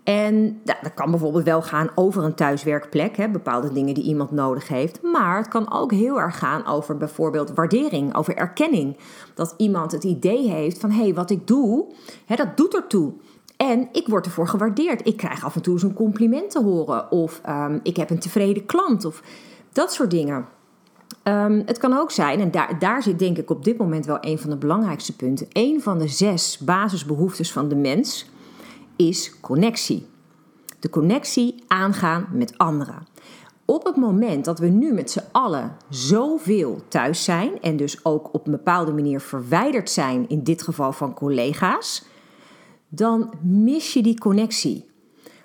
En 0.04 0.62
dat 0.64 0.94
kan 0.94 1.12
bijvoorbeeld 1.12 1.44
wel 1.44 1.62
gaan 1.62 1.90
over 1.96 2.24
een 2.24 2.36
thuiswerkplek, 2.36 3.18
hè, 3.18 3.30
bepaalde 3.30 3.74
dingen 3.74 3.94
die 3.94 4.04
iemand 4.04 4.32
nodig 4.32 4.68
heeft. 4.68 5.02
Maar 5.02 5.38
het 5.38 5.48
kan 5.48 5.72
ook 5.72 5.92
heel 5.92 6.20
erg 6.20 6.38
gaan 6.38 6.66
over 6.66 6.98
bijvoorbeeld 6.98 7.54
waardering, 7.54 8.16
over 8.16 8.36
erkenning. 8.36 8.98
Dat 9.34 9.54
iemand 9.58 9.92
het 9.92 10.04
idee 10.04 10.50
heeft 10.50 10.80
van 10.80 10.92
hé, 10.92 11.04
hey, 11.04 11.14
wat 11.14 11.30
ik 11.30 11.48
doe, 11.48 11.86
hè, 12.26 12.36
dat 12.36 12.58
doet 12.58 12.76
ertoe. 12.76 13.14
En 13.58 13.90
ik 13.92 14.08
word 14.08 14.26
ervoor 14.26 14.48
gewaardeerd. 14.48 15.08
Ik 15.08 15.18
krijg 15.18 15.46
af 15.46 15.56
en 15.56 15.62
toe 15.62 15.84
een 15.84 15.94
compliment 15.94 16.52
te 16.52 16.64
horen. 16.64 17.12
Of 17.12 17.42
um, 17.50 17.80
ik 17.84 17.98
heb 17.98 18.10
een 18.10 18.20
tevreden 18.20 18.66
klant. 18.66 19.06
Of 19.06 19.24
dat 19.72 19.94
soort 19.94 20.12
dingen. 20.12 20.48
Um, 21.24 21.64
het 21.66 21.78
kan 21.78 21.98
ook 21.98 22.12
zijn, 22.12 22.40
en 22.40 22.52
daar, 22.52 22.80
daar 22.80 23.04
zit 23.04 23.20
denk 23.20 23.38
ik 23.38 23.50
op 23.50 23.64
dit 23.64 23.78
moment 23.78 24.06
wel 24.06 24.18
een 24.22 24.40
van 24.40 24.50
de 24.50 24.58
belangrijkste 24.58 25.16
punten. 25.16 25.48
Een 25.52 25.82
van 25.82 26.00
de 26.00 26.08
zes 26.08 26.58
basisbehoeftes 26.58 27.52
van 27.52 27.68
de 27.68 27.76
mens 27.76 28.30
is 28.96 29.40
connectie. 29.40 30.06
De 30.80 30.90
connectie 30.90 31.64
aangaan 31.68 32.28
met 32.32 32.58
anderen. 32.58 33.08
Op 33.66 33.86
het 33.86 33.96
moment 33.96 34.46
dat 34.46 34.60
we 34.60 34.68
nu 34.68 34.94
met 34.94 35.12
z'n 35.12 35.24
allen 35.32 35.76
zoveel 35.90 36.82
thuis 36.88 37.24
zijn 37.24 37.62
en 37.62 37.78
dus 37.78 38.06
ook 38.06 38.34
op 38.34 38.46
een 38.46 38.52
bepaalde 38.52 38.94
manier 38.94 39.20
verwijderd 39.20 39.90
zijn, 39.90 40.30
in 40.30 40.44
dit 40.44 40.62
geval 40.62 40.92
van 40.92 41.14
collega's, 41.14 42.06
dan 42.90 43.34
mis 43.42 43.94
je 43.94 44.04
die 44.04 44.20
connectie. 44.20 44.86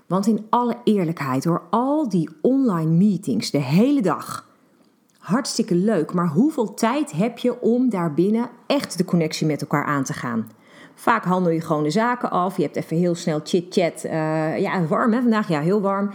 Want 0.06 0.26
in 0.26 0.46
alle 0.50 0.76
eerlijkheid, 0.84 1.42
door 1.42 1.62
al 1.70 2.08
die 2.08 2.28
online 2.42 2.90
meetings 2.90 3.50
de 3.50 3.58
hele 3.58 4.02
dag, 4.02 4.47
hartstikke 5.28 5.74
leuk, 5.74 6.12
maar 6.12 6.28
hoeveel 6.28 6.74
tijd 6.74 7.12
heb 7.12 7.38
je 7.38 7.60
om 7.60 7.90
daarbinnen 7.90 8.50
echt 8.66 8.98
de 8.98 9.04
connectie 9.04 9.46
met 9.46 9.60
elkaar 9.60 9.84
aan 9.84 10.04
te 10.04 10.12
gaan? 10.12 10.50
Vaak 10.94 11.24
handel 11.24 11.52
je 11.52 11.60
gewoon 11.60 11.82
de 11.82 11.90
zaken 11.90 12.30
af. 12.30 12.56
Je 12.56 12.62
hebt 12.62 12.76
even 12.76 12.96
heel 12.96 13.14
snel 13.14 13.40
chit-chat. 13.44 14.04
Uh, 14.04 14.58
ja, 14.58 14.86
warm 14.86 15.12
hè 15.12 15.20
vandaag? 15.20 15.48
Ja, 15.48 15.60
heel 15.60 15.80
warm. 15.80 16.10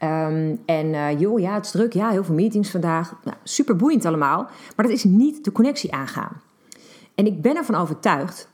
Um, 0.00 0.60
en 0.66 0.86
uh, 0.86 1.20
joh, 1.20 1.40
ja, 1.40 1.54
het 1.54 1.64
is 1.64 1.70
druk. 1.70 1.92
Ja, 1.92 2.10
heel 2.10 2.24
veel 2.24 2.34
meetings 2.34 2.70
vandaag. 2.70 3.14
Nou, 3.24 3.36
super 3.42 3.76
boeiend 3.76 4.04
allemaal. 4.04 4.46
Maar 4.76 4.86
dat 4.86 4.94
is 4.94 5.04
niet 5.04 5.44
de 5.44 5.52
connectie 5.52 5.92
aangaan. 5.92 6.40
En 7.14 7.26
ik 7.26 7.42
ben 7.42 7.56
ervan 7.56 7.74
overtuigd 7.74 8.48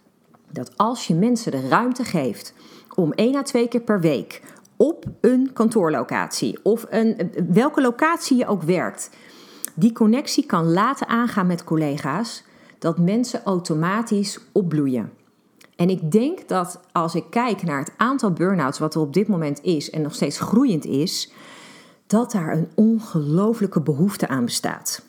dat 0.53 0.77
als 0.77 1.07
je 1.07 1.15
mensen 1.15 1.53
de 1.53 1.69
ruimte 1.69 2.05
geeft 2.05 2.55
om 2.95 3.13
één 3.13 3.37
à 3.37 3.43
twee 3.43 3.69
keer 3.69 3.81
per 3.81 4.01
week 4.01 4.43
op 4.77 5.05
een 5.21 5.51
kantoorlocatie 5.53 6.59
of 6.63 6.87
een, 6.89 7.33
welke 7.53 7.81
locatie 7.81 8.37
je 8.37 8.47
ook 8.47 8.63
werkt, 8.63 9.11
die 9.75 9.93
connectie 9.93 10.47
kan 10.47 10.73
laten 10.73 11.09
aangaan 11.09 11.47
met 11.47 11.65
collega's, 11.65 12.45
dat 12.79 12.99
mensen 12.99 13.43
automatisch 13.45 14.39
opbloeien. 14.53 15.13
En 15.77 15.91
ik 15.91 16.11
denk 16.11 16.49
dat 16.49 16.81
als 16.93 17.15
ik 17.15 17.25
kijk 17.31 17.63
naar 17.63 17.79
het 17.79 17.93
aantal 17.97 18.33
burn-outs 18.33 18.79
wat 18.79 18.95
er 18.95 19.01
op 19.01 19.13
dit 19.13 19.29
moment 19.29 19.63
is 19.63 19.91
en 19.91 20.03
nog 20.03 20.15
steeds 20.15 20.39
groeiend 20.41 20.85
is, 20.85 21.33
dat 22.07 22.33
daar 22.33 22.53
een 22.53 22.69
ongelooflijke 22.75 23.81
behoefte 23.81 24.29
aan 24.29 24.45
bestaat. 24.45 25.03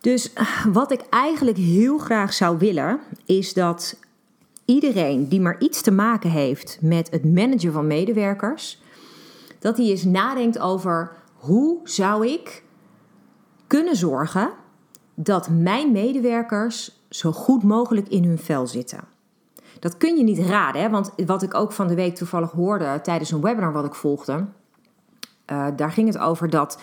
Dus 0.00 0.32
wat 0.72 0.92
ik 0.92 1.00
eigenlijk 1.10 1.56
heel 1.56 1.98
graag 1.98 2.32
zou 2.32 2.58
willen, 2.58 3.00
is 3.24 3.54
dat 3.54 3.96
iedereen 4.64 5.28
die 5.28 5.40
maar 5.40 5.60
iets 5.60 5.82
te 5.82 5.90
maken 5.90 6.30
heeft 6.30 6.78
met 6.80 7.10
het 7.10 7.34
managen 7.34 7.72
van 7.72 7.86
medewerkers, 7.86 8.82
dat 9.58 9.76
hij 9.76 9.86
eens 9.86 10.04
nadenkt 10.04 10.58
over 10.58 11.12
hoe 11.34 11.80
zou 11.84 12.28
ik 12.28 12.62
kunnen 13.66 13.96
zorgen 13.96 14.50
dat 15.14 15.48
mijn 15.48 15.92
medewerkers 15.92 17.00
zo 17.08 17.32
goed 17.32 17.62
mogelijk 17.62 18.08
in 18.08 18.24
hun 18.24 18.38
vel 18.38 18.66
zitten. 18.66 19.00
Dat 19.80 19.96
kun 19.96 20.16
je 20.16 20.22
niet 20.22 20.38
raden, 20.38 20.82
hè? 20.82 20.90
want 20.90 21.12
wat 21.26 21.42
ik 21.42 21.54
ook 21.54 21.72
van 21.72 21.86
de 21.86 21.94
week 21.94 22.14
toevallig 22.14 22.50
hoorde 22.50 23.00
tijdens 23.02 23.30
een 23.30 23.40
webinar 23.40 23.72
wat 23.72 23.84
ik 23.84 23.94
volgde, 23.94 24.46
uh, 25.52 25.66
daar 25.76 25.90
ging 25.90 26.06
het 26.06 26.18
over 26.18 26.50
dat 26.50 26.78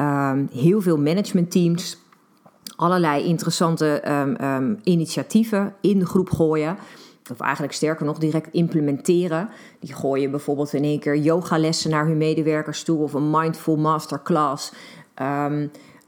um, 0.00 0.48
heel 0.52 0.80
veel 0.80 0.98
managementteams 0.98 1.98
allerlei 2.76 3.24
interessante 3.24 4.02
um, 4.08 4.36
um, 4.40 4.78
initiatieven 4.82 5.74
in 5.80 5.98
de 5.98 6.06
groep 6.06 6.30
gooien. 6.30 6.76
Of 7.30 7.40
eigenlijk 7.40 7.72
sterker 7.72 8.06
nog, 8.06 8.18
direct 8.18 8.48
implementeren. 8.52 9.48
Die 9.80 9.94
gooien 9.94 10.30
bijvoorbeeld 10.30 10.72
in 10.72 10.84
één 10.84 11.00
keer 11.00 11.16
yogalessen 11.16 11.90
naar 11.90 12.06
hun 12.06 12.16
medewerkers 12.16 12.82
toe 12.82 13.02
of 13.02 13.12
een 13.12 13.30
mindful 13.30 13.76
masterclass. 13.76 14.72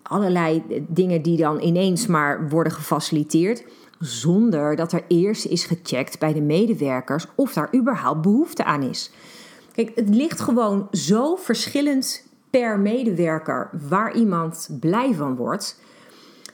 Allerlei 0.09 0.63
dingen 0.89 1.23
die 1.23 1.37
dan 1.37 1.61
ineens 1.61 2.07
maar 2.07 2.49
worden 2.49 2.73
gefaciliteerd 2.73 3.65
zonder 3.99 4.77
dat 4.77 4.93
er 4.93 5.05
eerst 5.09 5.45
is 5.45 5.65
gecheckt 5.65 6.19
bij 6.19 6.33
de 6.33 6.41
medewerkers 6.41 7.27
of 7.35 7.53
daar 7.53 7.75
überhaupt 7.75 8.23
behoefte 8.23 8.65
aan 8.65 8.83
is. 8.83 9.11
Kijk, 9.73 9.93
het 9.95 10.09
ligt 10.09 10.41
gewoon 10.41 10.89
zo 10.93 11.37
verschillend 11.37 12.27
per 12.51 12.79
medewerker 12.79 13.71
waar 13.89 14.15
iemand 14.15 14.69
blij 14.81 15.15
van 15.15 15.37
wordt. 15.37 15.81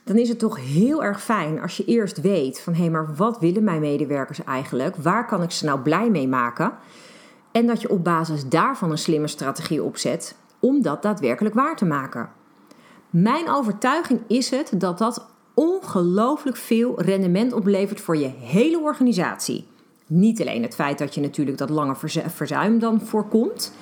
Dan 0.04 0.16
is 0.16 0.28
het 0.28 0.38
toch 0.38 0.56
heel 0.60 1.04
erg 1.04 1.22
fijn 1.22 1.60
als 1.60 1.76
je 1.76 1.84
eerst 1.84 2.20
weet 2.20 2.60
van 2.60 2.72
hé, 2.72 2.80
hey, 2.80 2.90
maar 2.90 3.14
wat 3.14 3.38
willen 3.38 3.64
mijn 3.64 3.80
medewerkers 3.80 4.44
eigenlijk? 4.44 4.96
Waar 4.96 5.26
kan 5.26 5.42
ik 5.42 5.50
ze 5.50 5.64
nou 5.64 5.80
blij 5.80 6.10
mee 6.10 6.28
maken? 6.28 6.72
En 7.52 7.66
dat 7.66 7.80
je 7.80 7.90
op 7.90 8.04
basis 8.04 8.48
daarvan 8.48 8.90
een 8.90 8.98
slimme 8.98 9.28
strategie 9.28 9.82
opzet 9.82 10.36
om 10.58 10.82
dat 10.82 11.02
daadwerkelijk 11.02 11.54
waar 11.54 11.76
te 11.76 11.84
maken. 11.84 12.28
Mijn 13.12 13.50
overtuiging 13.50 14.20
is 14.26 14.50
het 14.50 14.72
dat 14.80 14.98
dat 14.98 15.26
ongelooflijk 15.54 16.56
veel 16.56 17.02
rendement 17.02 17.52
oplevert 17.52 18.00
voor 18.00 18.16
je 18.16 18.26
hele 18.26 18.78
organisatie. 18.78 19.66
Niet 20.06 20.40
alleen 20.40 20.62
het 20.62 20.74
feit 20.74 20.98
dat 20.98 21.14
je 21.14 21.20
natuurlijk 21.20 21.58
dat 21.58 21.70
lange 21.70 21.94
verzuim 22.26 22.78
dan 22.78 23.00
voorkomt. 23.00 23.72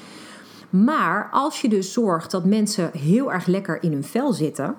Maar 0.71 1.29
als 1.33 1.61
je 1.61 1.69
dus 1.69 1.93
zorgt 1.93 2.31
dat 2.31 2.45
mensen 2.45 2.91
heel 2.93 3.33
erg 3.33 3.47
lekker 3.47 3.83
in 3.83 3.93
hun 3.93 4.05
vel 4.05 4.33
zitten, 4.33 4.75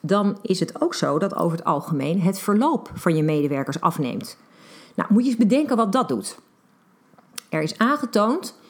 dan 0.00 0.38
is 0.42 0.60
het 0.60 0.80
ook 0.80 0.94
zo 0.94 1.18
dat 1.18 1.34
over 1.34 1.58
het 1.58 1.66
algemeen 1.66 2.20
het 2.20 2.38
verloop 2.38 2.90
van 2.94 3.16
je 3.16 3.22
medewerkers 3.22 3.80
afneemt. 3.80 4.38
Nou, 4.94 5.12
moet 5.12 5.22
je 5.22 5.28
eens 5.28 5.38
bedenken 5.38 5.76
wat 5.76 5.92
dat 5.92 6.08
doet. 6.08 6.38
Er 7.48 7.62
is 7.62 7.78
aangetoond 7.78 8.60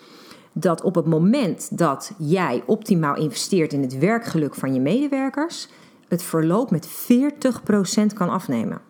dat 0.53 0.83
op 0.83 0.95
het 0.95 1.07
moment 1.07 1.79
dat 1.79 2.13
jij 2.19 2.63
optimaal 2.67 3.17
investeert 3.17 3.73
in 3.73 3.83
het 3.83 3.99
werkgeluk 3.99 4.55
van 4.55 4.75
je 4.75 4.81
medewerkers, 4.81 5.69
het 6.09 6.23
verloop 6.23 6.71
met 6.71 6.89
40% 6.89 8.15
kan 8.15 8.29
afnemen. 8.29 8.81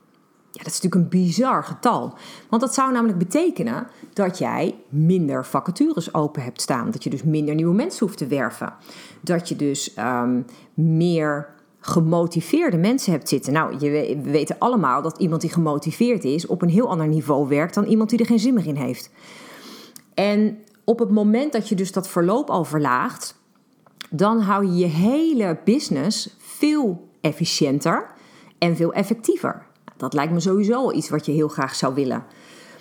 Ja, 0.52 0.62
dat 0.62 0.72
is 0.72 0.80
natuurlijk 0.80 1.14
een 1.14 1.20
bizar 1.20 1.64
getal. 1.64 2.14
Want 2.48 2.62
dat 2.62 2.74
zou 2.74 2.92
namelijk 2.92 3.18
betekenen 3.18 3.86
dat 4.12 4.38
jij 4.38 4.74
minder 4.88 5.46
vacatures 5.46 6.14
open 6.14 6.42
hebt 6.42 6.60
staan. 6.60 6.90
Dat 6.90 7.04
je 7.04 7.10
dus 7.10 7.22
minder 7.22 7.54
nieuwe 7.54 7.74
mensen 7.74 8.06
hoeft 8.06 8.18
te 8.18 8.26
werven. 8.26 8.74
Dat 9.20 9.48
je 9.48 9.56
dus 9.56 9.96
um, 9.98 10.44
meer 10.74 11.48
gemotiveerde 11.80 12.76
mensen 12.76 13.12
hebt 13.12 13.28
zitten. 13.28 13.52
Nou, 13.52 13.76
je, 13.78 14.16
we 14.22 14.30
weten 14.30 14.56
allemaal 14.58 15.02
dat 15.02 15.18
iemand 15.18 15.40
die 15.40 15.50
gemotiveerd 15.50 16.24
is 16.24 16.46
op 16.46 16.62
een 16.62 16.68
heel 16.68 16.88
ander 16.88 17.08
niveau 17.08 17.48
werkt 17.48 17.74
dan 17.74 17.84
iemand 17.84 18.10
die 18.10 18.18
er 18.18 18.26
geen 18.26 18.38
zin 18.38 18.54
meer 18.54 18.66
in 18.66 18.76
heeft. 18.76 19.10
En 20.14 20.58
op 20.92 20.98
het 20.98 21.10
moment 21.10 21.52
dat 21.52 21.68
je 21.68 21.74
dus 21.74 21.92
dat 21.92 22.08
verloop 22.08 22.50
al 22.50 22.64
verlaagt, 22.64 23.40
dan 24.10 24.40
hou 24.40 24.66
je 24.66 24.76
je 24.76 24.86
hele 24.86 25.58
business 25.64 26.36
veel 26.38 27.08
efficiënter 27.20 28.06
en 28.58 28.76
veel 28.76 28.92
effectiever. 28.92 29.66
Dat 29.96 30.12
lijkt 30.12 30.32
me 30.32 30.40
sowieso 30.40 30.90
iets 30.90 31.08
wat 31.08 31.26
je 31.26 31.32
heel 31.32 31.48
graag 31.48 31.74
zou 31.74 31.94
willen. 31.94 32.24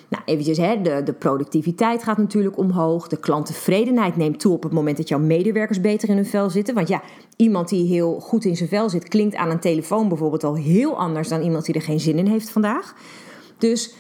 Nou, 0.10 0.24
eventjes, 0.26 0.58
hè, 0.58 0.82
de, 0.82 1.02
de 1.04 1.14
productiviteit 1.14 2.04
gaat 2.04 2.18
natuurlijk 2.18 2.58
omhoog. 2.58 3.08
De 3.08 3.18
klanttevredenheid 3.18 4.16
neemt 4.16 4.40
toe 4.40 4.54
op 4.54 4.64
het 4.64 4.72
moment 4.72 4.98
dat 4.98 5.08
jouw 5.08 5.20
medewerkers 5.20 5.82
beter 5.82 6.10
in 6.10 6.16
hun 6.16 6.26
vel 6.26 6.50
zitten. 6.50 6.76
Want 6.76 6.88
ja, 6.88 7.02
iemand 7.36 7.70
die 7.70 7.88
heel 7.88 8.20
goed 8.20 8.46
in 8.46 8.56
zijn 8.56 8.70
vel 8.70 8.90
zit, 8.90 9.08
klinkt 9.08 9.36
aan 9.36 9.50
een 9.50 9.60
telefoon 9.60 10.08
bijvoorbeeld 10.08 10.44
al 10.44 10.56
heel 10.56 10.98
anders 10.98 11.28
dan 11.28 11.42
iemand 11.42 11.66
die 11.66 11.76
er 11.76 11.82
geen 11.82 12.00
zin 12.00 12.18
in 12.18 12.28
heeft 12.28 12.50
vandaag. 12.50 12.96
Dus 13.58 13.94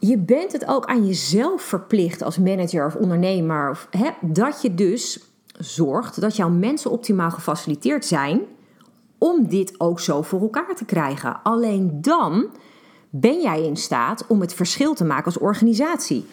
je 0.00 0.18
bent 0.18 0.52
het 0.52 0.66
ook 0.66 0.86
aan 0.86 1.06
jezelf 1.06 1.62
verplicht 1.62 2.22
als 2.22 2.38
manager 2.38 2.86
of 2.86 2.94
ondernemer. 2.94 3.86
Hè, 3.90 4.10
dat 4.20 4.62
je 4.62 4.74
dus 4.74 5.20
zorgt 5.58 6.20
dat 6.20 6.36
jouw 6.36 6.48
mensen 6.48 6.90
optimaal 6.90 7.30
gefaciliteerd 7.30 8.04
zijn 8.04 8.40
om 9.18 9.48
dit 9.48 9.80
ook 9.80 10.00
zo 10.00 10.22
voor 10.22 10.40
elkaar 10.40 10.74
te 10.74 10.84
krijgen. 10.84 11.42
Alleen 11.42 11.98
dan 12.00 12.46
ben 13.10 13.40
jij 13.40 13.64
in 13.64 13.76
staat 13.76 14.24
om 14.26 14.40
het 14.40 14.54
verschil 14.54 14.94
te 14.94 15.04
maken 15.04 15.24
als 15.24 15.38
organisatie. 15.38 16.26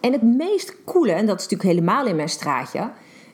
En 0.00 0.12
het 0.12 0.22
meest 0.22 0.76
coole, 0.84 1.12
en 1.12 1.26
dat 1.26 1.40
is 1.40 1.42
natuurlijk 1.42 1.70
helemaal 1.70 2.06
in 2.06 2.16
mijn 2.16 2.28
straatje, 2.28 2.90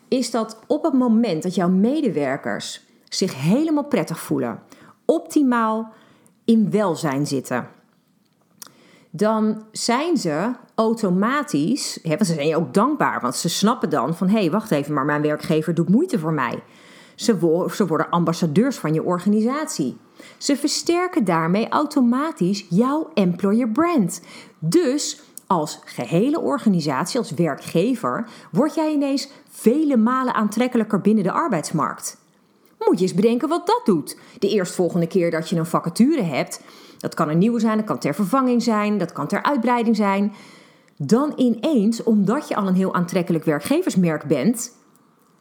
is 0.08 0.30
dat 0.30 0.58
op 0.66 0.84
het 0.84 0.92
moment 0.92 1.42
dat 1.42 1.54
jouw 1.54 1.68
medewerkers 1.68 2.84
zich 3.08 3.42
helemaal 3.42 3.84
prettig 3.84 4.20
voelen, 4.20 4.62
optimaal 5.04 5.92
in 6.44 6.70
welzijn 6.70 7.26
zitten, 7.26 7.68
dan 9.10 9.64
zijn 9.72 10.16
ze 10.16 10.52
automatisch, 10.74 11.98
hè, 12.02 12.08
want 12.08 12.26
ze 12.26 12.34
zijn 12.34 12.46
je 12.46 12.56
ook 12.56 12.74
dankbaar, 12.74 13.20
want 13.20 13.36
ze 13.36 13.48
snappen 13.48 13.90
dan 13.90 14.16
van 14.16 14.28
hé, 14.28 14.38
hey, 14.38 14.50
wacht 14.50 14.70
even, 14.70 14.94
maar 14.94 15.04
mijn 15.04 15.22
werkgever 15.22 15.74
doet 15.74 15.88
moeite 15.88 16.18
voor 16.18 16.32
mij. 16.32 16.62
Ze, 17.14 17.38
worden 17.86 18.10
ambassadeurs 18.10 18.76
van 18.76 18.94
je 18.94 19.02
organisatie. 19.02 19.96
Ze 20.38 20.56
versterken 20.56 21.24
daarmee 21.24 21.68
automatisch 21.68 22.66
jouw 22.68 23.10
employer 23.14 23.68
brand. 23.68 24.20
Dus 24.58 25.22
als 25.46 25.80
gehele 25.84 26.40
organisatie, 26.40 27.18
als 27.18 27.30
werkgever, 27.30 28.28
word 28.52 28.74
jij 28.74 28.92
ineens 28.92 29.28
vele 29.48 29.96
malen 29.96 30.34
aantrekkelijker 30.34 31.00
binnen 31.00 31.24
de 31.24 31.32
arbeidsmarkt. 31.32 32.19
Moet 32.86 32.98
je 32.98 33.04
eens 33.04 33.14
bedenken 33.14 33.48
wat 33.48 33.66
dat 33.66 33.80
doet. 33.84 34.18
De 34.38 34.48
eerstvolgende 34.48 35.06
keer 35.06 35.30
dat 35.30 35.48
je 35.48 35.56
een 35.56 35.66
vacature 35.66 36.22
hebt, 36.22 36.60
dat 36.98 37.14
kan 37.14 37.28
een 37.28 37.38
nieuwe 37.38 37.60
zijn, 37.60 37.76
dat 37.76 37.86
kan 37.86 37.98
ter 37.98 38.14
vervanging 38.14 38.62
zijn, 38.62 38.98
dat 38.98 39.12
kan 39.12 39.26
ter 39.26 39.42
uitbreiding 39.42 39.96
zijn. 39.96 40.32
Dan 40.96 41.32
ineens, 41.36 42.02
omdat 42.02 42.48
je 42.48 42.56
al 42.56 42.66
een 42.66 42.74
heel 42.74 42.94
aantrekkelijk 42.94 43.44
werkgeversmerk 43.44 44.24
bent, 44.24 44.72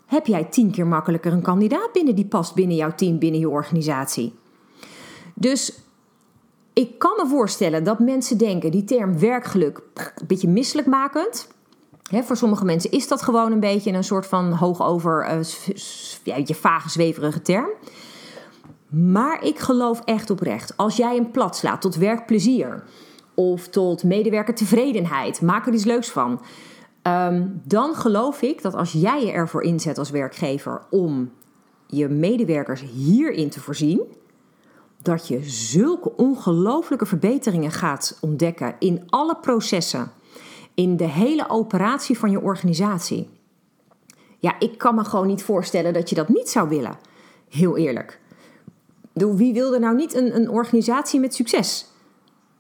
heb 0.06 0.26
jij 0.26 0.44
tien 0.44 0.72
keer 0.72 0.88
makkelijker 0.88 1.34
een 1.34 1.42
kandidaat 1.42 1.92
binnen 1.92 2.16
die 2.16 2.26
past 2.26 2.56
binnen 2.56 2.76
jouw 2.76 2.96
team, 2.96 3.20
binnen 3.20 3.40
je 3.40 3.50
organisatie. 3.50 4.34
Dus 5.34 5.80
ik 6.74 7.00
kan 7.00 7.14
me 7.18 7.28
voorstellen 7.28 7.84
dat 7.84 8.00
mensen 8.00 8.38
denken 8.38 8.72
die 8.72 8.84
term 8.84 9.20
werkgeluk 9.20 9.82
een 9.94 10.28
beetje 10.28 10.48
misselijkmakend. 10.48 11.48
Voor 12.12 12.38
sommige 12.38 12.66
mensen 12.66 12.92
is 12.92 13.08
dat 13.08 13.22
gewoon 13.22 13.52
een 13.52 13.60
beetje 13.60 13.92
een 13.92 14.04
soort 14.04 14.26
van 14.26 14.52
hoogover, 14.52 15.28
uh, 15.32 15.44
ja, 16.24 16.36
je 16.46 16.56
vage, 16.56 16.90
zweverige 16.90 17.42
term. 17.42 17.70
Maar 18.90 19.44
ik 19.44 19.60
geloof 19.60 20.02
echt 20.06 20.30
oprecht, 20.30 20.78
als 20.78 20.96
jij 20.96 21.18
een 21.18 21.32
plat 21.32 21.56
slaat 21.56 21.82
tot 21.82 21.96
werkplezier 21.96 22.84
of 23.34 23.68
tot 23.68 24.04
medewerkertevredenheid, 24.04 25.42
maak 25.42 25.68
er 25.68 25.74
iets 25.74 25.84
leuks 25.84 26.10
van. 26.10 26.42
Ehm, 27.02 27.48
dan 27.64 27.96
geloof 27.96 28.42
ik 28.42 28.62
dat 28.62 28.74
als 28.74 28.92
jij 28.92 29.26
je 29.26 29.32
ervoor 29.32 29.64
inzet 29.64 29.98
als 29.98 30.10
werkgever 30.10 30.82
om 30.90 31.32
je 31.88 32.08
medewerkers 32.08 32.82
hierin 32.82 33.50
te 33.50 33.60
voorzien, 33.60 34.02
dat 35.02 35.28
je 35.28 35.40
zulke 35.44 36.16
ongelooflijke 36.16 37.06
verbeteringen 37.06 37.72
gaat 37.72 38.18
ontdekken 38.22 38.76
in 38.80 39.04
alle 39.10 39.36
processen, 39.36 40.12
in 40.80 40.98
de 40.98 41.08
hele 41.08 41.50
operatie 41.50 42.20
van 42.20 42.32
je 42.32 42.42
organisatie. 42.42 43.30
Ja, 44.38 44.56
ik 44.60 44.78
kan 44.78 44.96
me 44.96 45.04
gewoon 45.04 45.28
niet 45.28 45.44
voorstellen 45.44 45.94
dat 45.94 46.10
je 46.10 46.16
dat 46.16 46.30
niet 46.30 46.50
zou 46.50 46.70
willen. 46.70 46.98
Heel 47.50 47.78
eerlijk. 47.78 48.20
Wie 49.14 49.54
wilde 49.54 49.80
nou 49.80 49.96
niet 49.96 50.16
een, 50.16 50.36
een 50.36 50.50
organisatie 50.50 51.20
met 51.20 51.34
succes? 51.34 51.86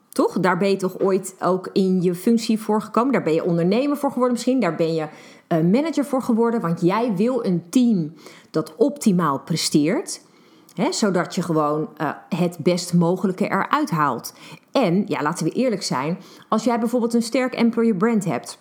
Toch? 0.10 0.40
Daar 0.40 0.58
ben 0.58 0.70
je 0.70 0.76
toch 0.76 1.00
ooit 1.00 1.36
ook 1.40 1.70
in 1.74 2.02
je 2.02 2.16
functie 2.16 2.60
voor 2.60 2.82
gekomen. 2.82 3.14
Daar 3.14 3.24
ben 3.24 3.34
je 3.34 3.46
ondernemer 3.46 3.98
voor 3.98 4.10
geworden 4.10 4.34
misschien. 4.34 4.60
Daar 4.60 4.76
ben 4.76 4.94
je 4.94 5.08
manager 5.50 6.06
voor 6.06 6.22
geworden. 6.22 6.62
Want 6.62 6.82
jij 6.82 7.16
wil 7.16 7.46
een 7.46 7.70
team 7.70 8.14
dat 8.52 8.76
optimaal 8.76 9.40
presteert 9.40 10.22
zodat 10.90 11.36
je 11.36 11.42
gewoon 11.42 11.90
uh, 12.02 12.10
het 12.30 12.58
best 12.60 12.94
mogelijke 12.94 13.50
eruit 13.50 13.90
haalt. 13.90 14.34
En, 14.72 15.04
ja, 15.08 15.22
laten 15.22 15.46
we 15.46 15.52
eerlijk 15.52 15.84
zijn, 15.84 16.20
als 16.48 16.64
jij 16.64 16.80
bijvoorbeeld 16.80 17.14
een 17.14 17.24
sterk 17.24 17.54
employer 17.54 17.96
brand 17.96 18.26
hebt, 18.26 18.58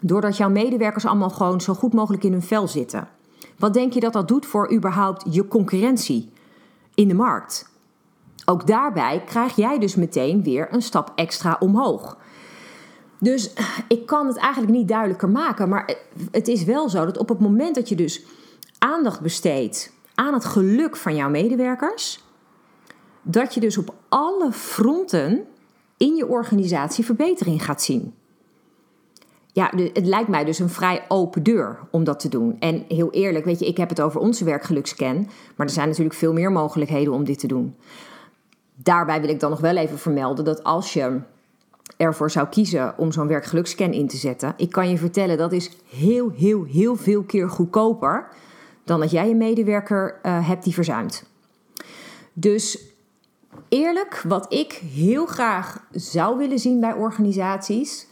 doordat 0.00 0.36
jouw 0.36 0.50
medewerkers 0.50 1.06
allemaal 1.06 1.30
gewoon 1.30 1.60
zo 1.60 1.74
goed 1.74 1.92
mogelijk 1.92 2.24
in 2.24 2.32
hun 2.32 2.42
vel 2.42 2.68
zitten, 2.68 3.08
wat 3.58 3.74
denk 3.74 3.92
je 3.92 4.00
dat 4.00 4.12
dat 4.12 4.28
doet 4.28 4.46
voor 4.46 4.72
überhaupt 4.72 5.34
je 5.34 5.48
concurrentie 5.48 6.30
in 6.94 7.08
de 7.08 7.14
markt? 7.14 7.70
Ook 8.44 8.66
daarbij 8.66 9.22
krijg 9.26 9.56
jij 9.56 9.78
dus 9.78 9.94
meteen 9.94 10.42
weer 10.42 10.68
een 10.70 10.82
stap 10.82 11.12
extra 11.14 11.56
omhoog. 11.60 12.16
Dus 13.18 13.52
ik 13.88 14.06
kan 14.06 14.26
het 14.26 14.36
eigenlijk 14.36 14.72
niet 14.72 14.88
duidelijker 14.88 15.28
maken, 15.28 15.68
maar 15.68 15.94
het 16.30 16.48
is 16.48 16.64
wel 16.64 16.88
zo 16.88 17.04
dat 17.04 17.18
op 17.18 17.28
het 17.28 17.40
moment 17.40 17.74
dat 17.74 17.88
je 17.88 17.94
dus 17.94 18.22
aandacht 18.78 19.20
besteedt 19.20 19.92
aan 20.14 20.34
het 20.34 20.44
geluk 20.44 20.96
van 20.96 21.16
jouw 21.16 21.30
medewerkers, 21.30 22.24
dat 23.22 23.54
je 23.54 23.60
dus 23.60 23.78
op 23.78 23.94
alle 24.08 24.52
fronten 24.52 25.44
in 25.96 26.14
je 26.14 26.28
organisatie 26.28 27.04
verbetering 27.04 27.64
gaat 27.64 27.82
zien. 27.82 28.14
Ja, 29.52 29.70
het 29.92 30.06
lijkt 30.06 30.28
mij 30.28 30.44
dus 30.44 30.58
een 30.58 30.68
vrij 30.68 31.04
open 31.08 31.42
deur 31.42 31.78
om 31.90 32.04
dat 32.04 32.20
te 32.20 32.28
doen. 32.28 32.56
En 32.58 32.84
heel 32.88 33.10
eerlijk, 33.10 33.44
weet 33.44 33.58
je, 33.58 33.66
ik 33.66 33.76
heb 33.76 33.88
het 33.88 34.00
over 34.00 34.20
onze 34.20 34.44
werkgelukscan, 34.44 35.28
maar 35.56 35.66
er 35.66 35.72
zijn 35.72 35.88
natuurlijk 35.88 36.14
veel 36.14 36.32
meer 36.32 36.52
mogelijkheden 36.52 37.12
om 37.12 37.24
dit 37.24 37.38
te 37.38 37.46
doen. 37.46 37.76
Daarbij 38.74 39.20
wil 39.20 39.30
ik 39.30 39.40
dan 39.40 39.50
nog 39.50 39.60
wel 39.60 39.76
even 39.76 39.98
vermelden 39.98 40.44
dat 40.44 40.64
als 40.64 40.92
je 40.92 41.20
ervoor 41.96 42.30
zou 42.30 42.48
kiezen 42.48 42.98
om 42.98 43.12
zo'n 43.12 43.26
werkgelukscan 43.26 43.92
in 43.92 44.08
te 44.08 44.16
zetten, 44.16 44.54
ik 44.56 44.70
kan 44.70 44.88
je 44.88 44.98
vertellen 44.98 45.38
dat 45.38 45.52
is 45.52 45.70
heel, 45.88 46.30
heel, 46.30 46.64
heel 46.64 46.96
veel 46.96 47.22
keer 47.22 47.48
goedkoper 47.48 48.28
dan 48.84 49.00
dat 49.00 49.10
jij 49.10 49.30
een 49.30 49.36
medewerker 49.36 50.18
uh, 50.22 50.48
hebt 50.48 50.64
die 50.64 50.74
verzuimt. 50.74 51.24
Dus 52.32 52.91
eerlijk, 53.72 54.22
wat 54.28 54.52
ik 54.52 54.72
heel 54.72 55.26
graag 55.26 55.84
zou 55.90 56.38
willen 56.38 56.58
zien 56.58 56.80
bij 56.80 56.92
organisaties, 56.92 58.06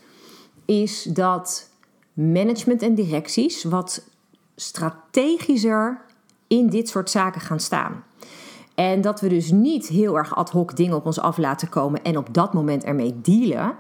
is 0.65 1.03
dat 1.03 1.71
management 2.13 2.83
en 2.83 2.95
directies 2.95 3.65
wat 3.65 4.09
strategischer 4.57 6.01
in 6.47 6.69
dit 6.69 6.89
soort 6.89 7.11
zaken 7.11 7.41
gaan 7.41 7.61
staan. 7.61 8.05
En 8.75 9.01
dat 9.01 9.21
we 9.21 9.29
dus 9.29 9.51
niet 9.51 9.87
heel 9.87 10.17
erg 10.17 10.37
ad 10.37 10.51
hoc 10.51 10.77
dingen 10.77 10.97
op 10.97 11.07
ons 11.07 11.21
af 11.21 11.37
laten 11.37 11.69
komen 11.69 12.03
en 12.03 12.17
op 12.17 12.35
dat 12.35 12.53
moment 12.53 12.85
ermee 12.85 13.21
dealen. 13.21 13.75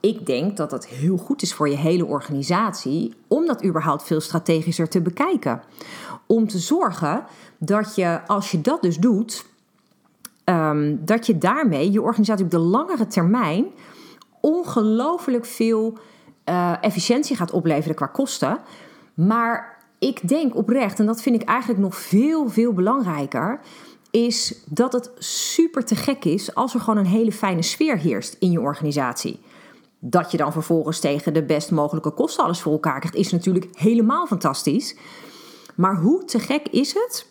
Ik 0.00 0.26
denk 0.26 0.56
dat 0.56 0.70
dat 0.70 0.86
heel 0.86 1.16
goed 1.16 1.42
is 1.42 1.54
voor 1.54 1.68
je 1.68 1.76
hele 1.76 2.06
organisatie 2.06 3.14
om 3.28 3.46
dat 3.46 3.64
überhaupt 3.64 4.02
veel 4.02 4.20
strategischer 4.20 4.88
te 4.88 5.00
bekijken 5.00 5.62
om 6.26 6.48
te 6.48 6.58
zorgen 6.58 7.24
dat 7.58 7.94
je, 7.94 8.26
als 8.26 8.50
je 8.50 8.60
dat 8.60 8.82
dus 8.82 8.96
doet, 8.96 9.44
um, 10.44 11.04
dat 11.04 11.26
je 11.26 11.38
daarmee 11.38 11.92
je 11.92 12.02
organisatie 12.02 12.44
op 12.44 12.50
de 12.50 12.58
langere 12.58 13.06
termijn 13.06 13.66
ongelooflijk 14.40 15.44
veel 15.44 15.98
uh, 16.48 16.72
efficiëntie 16.80 17.36
gaat 17.36 17.50
opleveren 17.50 17.96
qua 17.96 18.06
kosten. 18.06 18.58
Maar 19.14 19.84
ik 19.98 20.28
denk 20.28 20.56
oprecht, 20.56 20.98
en 20.98 21.06
dat 21.06 21.22
vind 21.22 21.42
ik 21.42 21.48
eigenlijk 21.48 21.80
nog 21.80 21.96
veel, 21.96 22.48
veel 22.48 22.72
belangrijker, 22.72 23.60
is 24.10 24.62
dat 24.66 24.92
het 24.92 25.10
super 25.18 25.84
te 25.84 25.96
gek 25.96 26.24
is 26.24 26.54
als 26.54 26.74
er 26.74 26.80
gewoon 26.80 26.98
een 26.98 27.10
hele 27.10 27.32
fijne 27.32 27.62
sfeer 27.62 27.98
heerst 27.98 28.36
in 28.38 28.50
je 28.50 28.60
organisatie. 28.60 29.40
Dat 29.98 30.30
je 30.30 30.36
dan 30.36 30.52
vervolgens 30.52 31.00
tegen 31.00 31.34
de 31.34 31.44
best 31.44 31.70
mogelijke 31.70 32.10
kosten 32.10 32.44
alles 32.44 32.60
voor 32.60 32.72
elkaar 32.72 32.98
krijgt, 32.98 33.16
is 33.16 33.32
natuurlijk 33.32 33.68
helemaal 33.72 34.26
fantastisch. 34.26 34.96
Maar 35.74 35.96
hoe 35.96 36.24
te 36.24 36.38
gek 36.38 36.68
is 36.68 36.94
het 36.94 37.26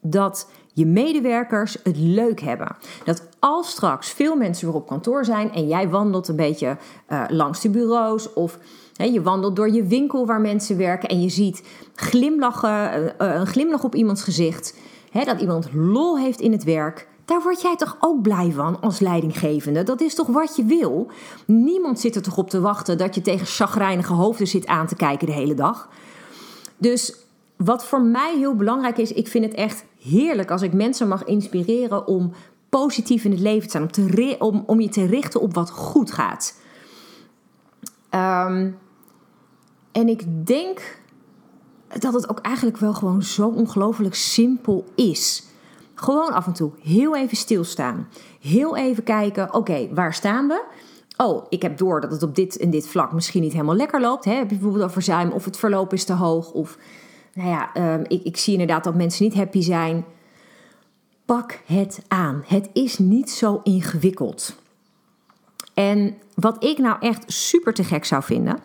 dat 0.00 0.50
je 0.78 0.86
medewerkers 0.86 1.76
het 1.82 1.96
leuk 1.96 2.40
hebben? 2.40 2.76
Dat 3.04 3.22
als 3.38 3.70
straks 3.70 4.10
veel 4.10 4.36
mensen 4.36 4.66
weer 4.66 4.76
op 4.76 4.86
kantoor 4.86 5.24
zijn 5.24 5.52
en 5.52 5.68
jij 5.68 5.88
wandelt 5.88 6.28
een 6.28 6.36
beetje 6.36 6.76
uh, 7.08 7.24
langs 7.28 7.60
de 7.60 7.70
bureaus 7.70 8.32
of 8.32 8.58
je 8.92 9.22
wandelt 9.22 9.56
door 9.56 9.70
je 9.70 9.84
winkel 9.86 10.26
waar 10.26 10.40
mensen 10.40 10.76
werken 10.76 11.08
en 11.08 11.20
je 11.20 11.28
ziet 11.28 11.62
glimlachen, 11.94 13.02
uh, 13.02 13.10
een 13.18 13.46
glimlach 13.46 13.84
op 13.84 13.94
iemands 13.94 14.22
gezicht, 14.22 14.74
dat 15.24 15.40
iemand 15.40 15.68
lol 15.72 16.18
heeft 16.18 16.40
in 16.40 16.52
het 16.52 16.64
werk. 16.64 17.08
Daar 17.24 17.42
word 17.42 17.62
jij 17.62 17.76
toch 17.76 17.96
ook 18.00 18.22
blij 18.22 18.52
van 18.52 18.80
als 18.80 18.98
leidinggevende? 18.98 19.82
Dat 19.82 20.00
is 20.00 20.14
toch 20.14 20.26
wat 20.26 20.56
je 20.56 20.64
wil? 20.64 21.10
Niemand 21.46 22.00
zit 22.00 22.16
er 22.16 22.22
toch 22.22 22.36
op 22.36 22.50
te 22.50 22.60
wachten 22.60 22.98
dat 22.98 23.14
je 23.14 23.20
tegen 23.20 23.46
chagrijnige 23.46 24.12
hoofden 24.12 24.46
zit 24.46 24.66
aan 24.66 24.86
te 24.86 24.96
kijken 24.96 25.26
de 25.26 25.32
hele 25.32 25.54
dag. 25.54 25.88
Dus 26.76 27.16
wat 27.56 27.84
voor 27.84 28.02
mij 28.02 28.34
heel 28.36 28.54
belangrijk 28.54 28.98
is, 28.98 29.12
ik 29.12 29.28
vind 29.28 29.44
het 29.44 29.54
echt 29.54 29.84
heerlijk 30.02 30.50
als 30.50 30.62
ik 30.62 30.72
mensen 30.72 31.08
mag 31.08 31.24
inspireren 31.24 32.06
om 32.06 32.32
positief 32.68 33.24
in 33.24 33.30
het 33.30 33.40
leven 33.40 33.64
te 33.64 33.70
zijn, 33.70 33.82
om, 33.82 33.90
te 33.90 34.36
om, 34.38 34.62
om 34.66 34.80
je 34.80 34.88
te 34.88 35.06
richten 35.06 35.40
op 35.40 35.54
wat 35.54 35.70
goed 35.70 36.12
gaat. 36.12 36.54
Ehm, 38.10 38.70
en 39.92 40.08
ik 40.08 40.46
denk 40.46 41.00
dat 41.98 42.14
het 42.14 42.28
ook 42.28 42.38
eigenlijk 42.38 42.76
wel 42.76 42.94
gewoon 42.94 43.22
zo 43.22 43.48
ongelooflijk 43.48 44.14
simpel 44.14 44.84
is. 44.94 45.46
Gewoon 45.94 46.32
af 46.32 46.46
en 46.46 46.52
toe 46.52 46.70
heel 46.82 47.16
even 47.16 47.36
stilstaan. 47.36 48.08
Heel 48.40 48.76
even 48.76 49.02
kijken, 49.02 49.54
oké, 49.54 49.88
waar 49.94 50.14
staan 50.14 50.48
we? 50.48 50.64
Oh, 51.16 51.46
ik 51.48 51.62
heb 51.62 51.78
door 51.78 52.00
dat 52.00 52.10
het 52.10 52.22
op 52.22 52.34
dit 52.34 52.56
en 52.56 52.70
dit 52.70 52.88
vlak 52.88 53.12
misschien 53.12 53.42
niet 53.42 53.52
helemaal 53.52 53.74
lekker 53.74 54.00
loopt. 54.00 54.24
Hè? 54.24 54.32
Heb 54.32 54.50
je 54.50 54.54
bijvoorbeeld 54.54 54.82
over 54.82 55.02
verzuim 55.02 55.30
of 55.30 55.44
het 55.44 55.56
verloop 55.56 55.92
is 55.92 56.04
te 56.04 56.12
hoog 56.12 56.52
of 56.52 56.78
nou 57.38 57.50
ja, 57.50 57.74
ehm, 57.74 58.04
ik, 58.06 58.22
ik 58.22 58.36
zie 58.36 58.52
inderdaad 58.52 58.84
dat 58.84 58.94
mensen 58.94 59.24
niet 59.24 59.34
happy 59.34 59.60
zijn. 59.60 60.04
Pak 61.24 61.60
het 61.66 62.02
aan. 62.08 62.42
Het 62.46 62.70
is 62.72 62.98
niet 62.98 63.30
zo 63.30 63.60
ingewikkeld. 63.62 64.56
En 65.74 66.14
wat 66.34 66.64
ik 66.64 66.78
nou 66.78 66.96
echt 67.00 67.24
super 67.26 67.74
te 67.74 67.84
gek 67.84 68.04
zou 68.04 68.22
vinden, 68.22 68.58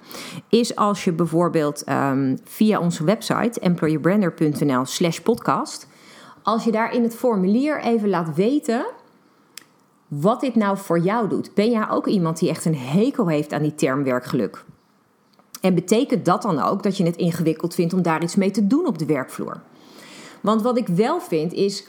is 0.50 0.76
als 0.76 1.04
je 1.04 1.12
bijvoorbeeld 1.12 1.90
um, 1.90 2.38
via 2.44 2.80
onze 2.80 3.04
website 3.04 3.60
employerbrander.nl 3.60 4.86
slash 4.86 5.20
podcast, 5.20 5.88
als 6.44 6.64
je 6.64 6.72
daar 6.72 6.94
in 6.94 7.04
het 7.04 7.16
formulier 7.16 7.82
even 7.82 8.10
laat 8.10 8.36
weten 8.36 8.86
wat 10.08 10.42
dit 10.42 10.56
nou 10.56 10.78
voor 10.78 11.00
jou 11.00 11.30
doet. 11.30 11.54
Ben 11.54 11.72
jij 11.72 11.90
ook 11.90 12.08
iemand 12.08 12.40
die 12.40 12.50
echt 12.50 12.66
een 12.66 12.78
hekel 12.78 13.28
heeft 13.28 13.54
aan 13.54 13.62
die 13.62 13.76
term 13.76 14.04
werkgeluk? 14.04 14.66
En 15.64 15.76
betekent 15.76 16.26
dat 16.26 16.42
dan 16.42 16.60
ook 16.60 16.84
dat 16.84 16.98
je 16.98 17.06
het 17.06 17.16
ingewikkeld 17.16 17.76
vindt 17.76 17.94
om 17.94 18.02
daar 18.02 18.24
iets 18.24 18.36
mee 18.36 18.52
te 18.52 18.68
doen 18.68 18.86
op 18.86 18.98
de 18.98 19.06
werkvloer? 19.06 19.62
Want 20.42 20.62
wat 20.62 20.78
ik 20.78 20.88
wel 20.88 21.20
vind 21.22 21.54
is, 21.54 21.86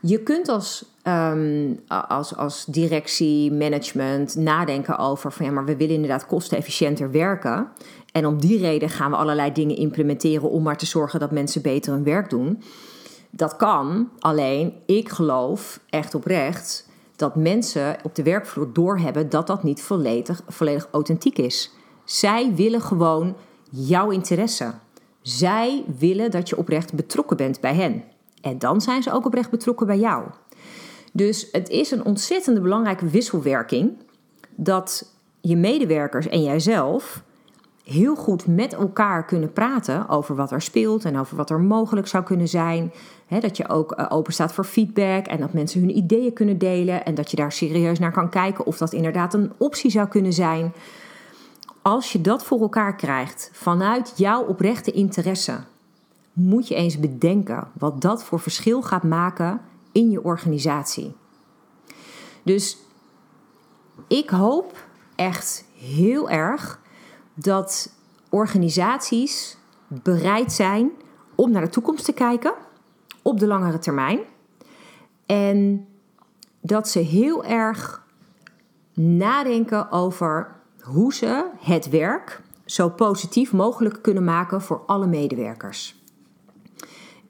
je 0.00 0.22
kunt 0.22 0.48
als, 0.48 0.84
ehm, 1.02 1.74
als, 1.88 2.36
als 2.36 2.64
directie, 2.64 3.52
management 3.52 4.34
nadenken 4.34 4.98
over 4.98 5.32
van 5.32 5.46
ja, 5.46 5.52
maar 5.52 5.64
we 5.64 5.76
willen 5.76 5.94
inderdaad 5.94 6.26
kostenefficiënter 6.26 7.10
werken. 7.10 7.68
En 8.12 8.26
om 8.26 8.40
die 8.40 8.58
reden 8.58 8.88
gaan 8.88 9.10
we 9.10 9.16
allerlei 9.16 9.52
dingen 9.52 9.76
implementeren 9.76 10.50
om 10.50 10.62
maar 10.62 10.78
te 10.78 10.86
zorgen 10.86 11.20
dat 11.20 11.30
mensen 11.30 11.62
beter 11.62 11.92
hun 11.92 12.04
werk 12.04 12.30
doen. 12.30 12.62
Dat 13.30 13.56
kan, 13.56 14.08
alleen 14.18 14.72
ik 14.86 15.08
geloof 15.08 15.80
echt 15.90 16.14
oprecht 16.14 16.88
dat 17.16 17.36
mensen 17.36 17.96
op 18.02 18.14
de 18.14 18.22
werkvloer 18.22 18.72
doorhebben 18.72 19.28
dat 19.28 19.46
dat 19.46 19.62
niet 19.62 19.82
volledig, 19.82 20.42
volledig 20.46 20.88
authentiek 20.90 21.38
is. 21.38 21.76
Zij 22.08 22.54
willen 22.54 22.80
gewoon 22.80 23.36
jouw 23.70 24.10
interesse. 24.10 24.72
Zij 25.22 25.84
willen 25.98 26.30
dat 26.30 26.48
je 26.48 26.56
oprecht 26.56 26.94
betrokken 26.94 27.36
bent 27.36 27.60
bij 27.60 27.74
hen. 27.74 28.04
En 28.40 28.58
dan 28.58 28.80
zijn 28.80 29.02
ze 29.02 29.12
ook 29.12 29.26
oprecht 29.26 29.50
betrokken 29.50 29.86
bij 29.86 29.98
jou. 29.98 30.24
Dus 31.12 31.48
het 31.52 31.68
is 31.68 31.90
een 31.90 32.04
ontzettend 32.04 32.62
belangrijke 32.62 33.06
wisselwerking 33.06 33.90
dat 34.54 35.14
je 35.40 35.56
medewerkers 35.56 36.28
en 36.28 36.42
jijzelf 36.42 37.22
heel 37.84 38.14
goed 38.14 38.46
met 38.46 38.74
elkaar 38.74 39.24
kunnen 39.24 39.52
praten 39.52 40.08
over 40.08 40.34
wat 40.34 40.50
er 40.50 40.62
speelt 40.62 41.04
en 41.04 41.18
over 41.18 41.36
wat 41.36 41.50
er 41.50 41.60
mogelijk 41.60 42.06
zou 42.06 42.24
kunnen 42.24 42.48
zijn. 42.48 42.92
dat 43.40 43.56
je 43.56 43.68
ook 43.68 43.98
uh, 43.98 44.06
open 44.08 44.32
staat 44.32 44.52
voor 44.52 44.64
feedback 44.64 45.26
en 45.26 45.40
dat 45.40 45.52
mensen 45.52 45.80
hun 45.80 45.96
ideeën 45.96 46.32
kunnen 46.32 46.58
delen 46.58 47.04
en 47.04 47.14
dat 47.14 47.30
je 47.30 47.36
daar 47.36 47.52
serieus 47.52 47.98
naar 47.98 48.12
kan 48.12 48.30
kijken 48.30 48.66
of 48.66 48.78
dat 48.78 48.92
inderdaad 48.92 49.34
een 49.34 49.52
optie 49.58 49.90
zou 49.90 50.08
kunnen 50.08 50.32
zijn. 50.32 50.72
Als 51.82 52.12
je 52.12 52.20
dat 52.20 52.44
voor 52.44 52.60
elkaar 52.60 52.96
krijgt 52.96 53.50
vanuit 53.52 54.12
jouw 54.16 54.44
oprechte 54.44 54.92
interesse, 54.92 55.60
moet 56.32 56.68
je 56.68 56.74
eens 56.74 57.00
bedenken 57.00 57.68
wat 57.78 58.00
dat 58.00 58.24
voor 58.24 58.40
verschil 58.40 58.82
gaat 58.82 59.02
maken 59.02 59.60
in 59.92 60.10
je 60.10 60.24
organisatie. 60.24 61.14
Dus 62.42 62.78
ik 64.08 64.30
hoop 64.30 64.86
echt 65.14 65.64
heel 65.76 66.30
erg 66.30 66.80
dat 67.34 67.92
organisaties 68.28 69.56
bereid 69.86 70.52
zijn 70.52 70.90
om 71.34 71.50
naar 71.50 71.62
de 71.62 71.68
toekomst 71.68 72.04
te 72.04 72.12
kijken 72.12 72.54
op 73.22 73.38
de 73.38 73.46
langere 73.46 73.78
termijn. 73.78 74.18
En 75.26 75.86
dat 76.60 76.88
ze 76.88 76.98
heel 76.98 77.44
erg 77.44 78.06
nadenken 78.94 79.90
over 79.90 80.56
hoe 80.88 81.14
ze 81.14 81.44
het 81.58 81.88
werk 81.88 82.40
zo 82.64 82.88
positief 82.88 83.52
mogelijk 83.52 84.02
kunnen 84.02 84.24
maken 84.24 84.62
voor 84.62 84.82
alle 84.86 85.06
medewerkers. 85.06 85.96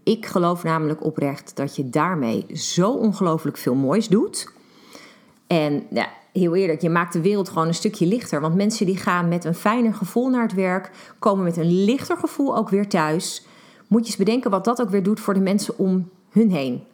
Ik 0.02 0.26
geloof 0.26 0.62
namelijk 0.62 1.04
oprecht 1.04 1.56
dat 1.56 1.76
je 1.76 1.90
daarmee 1.90 2.46
zo 2.56 2.90
ongelooflijk 2.90 3.56
veel 3.56 3.74
moois 3.74 4.08
doet. 4.08 4.52
En 5.46 5.86
ja, 5.90 6.08
heel 6.32 6.54
eerlijk, 6.54 6.82
je 6.82 6.90
maakt 6.90 7.12
de 7.12 7.20
wereld 7.20 7.48
gewoon 7.48 7.66
een 7.66 7.74
stukje 7.74 8.06
lichter. 8.06 8.40
Want 8.40 8.54
mensen 8.54 8.86
die 8.86 8.96
gaan 8.96 9.28
met 9.28 9.44
een 9.44 9.54
fijner 9.54 9.94
gevoel 9.94 10.28
naar 10.28 10.42
het 10.42 10.54
werk, 10.54 10.90
komen 11.18 11.44
met 11.44 11.56
een 11.56 11.84
lichter 11.84 12.16
gevoel 12.16 12.56
ook 12.56 12.68
weer 12.68 12.88
thuis. 12.88 13.46
Moet 13.88 14.00
je 14.00 14.06
eens 14.06 14.16
bedenken 14.16 14.50
wat 14.50 14.64
dat 14.64 14.80
ook 14.80 14.90
weer 14.90 15.02
doet 15.02 15.20
voor 15.20 15.34
de 15.34 15.40
mensen 15.40 15.78
om 15.78 16.10
hun 16.30 16.50
heen. 16.50 16.84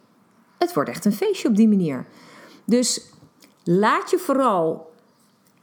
Het 0.57 0.73
wordt 0.73 0.89
echt 0.89 1.05
een 1.05 1.13
feestje 1.13 1.47
op 1.47 1.55
die 1.55 1.67
manier. 1.67 2.05
Dus 2.65 3.05
laat 3.63 4.09
je 4.09 4.17
vooral 4.17 4.93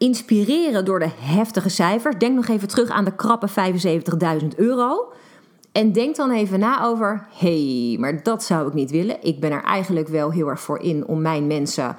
inspireren 0.03 0.85
door 0.85 0.99
de 0.99 1.11
heftige 1.21 1.69
cijfers. 1.69 2.17
Denk 2.19 2.35
nog 2.35 2.49
even 2.49 2.69
terug 2.69 2.91
aan 2.91 3.05
de 3.05 3.15
krappe 3.15 3.49
75.000 4.41 4.47
euro. 4.57 5.13
En 5.73 5.93
denk 5.93 6.17
dan 6.17 6.31
even 6.31 6.59
na 6.59 6.85
over: 6.85 7.27
hey, 7.39 7.97
maar 8.01 8.23
dat 8.23 8.43
zou 8.45 8.69
ik 8.69 8.75
niet 8.75 8.91
willen. 8.91 9.17
Ik 9.23 9.41
ben 9.41 9.51
er 9.51 9.63
eigenlijk 9.63 10.09
wel 10.09 10.31
heel 10.31 10.49
erg 10.49 10.61
voor 10.61 10.81
in 10.81 11.07
om 11.07 11.21
mijn 11.21 11.47
mensen 11.47 11.97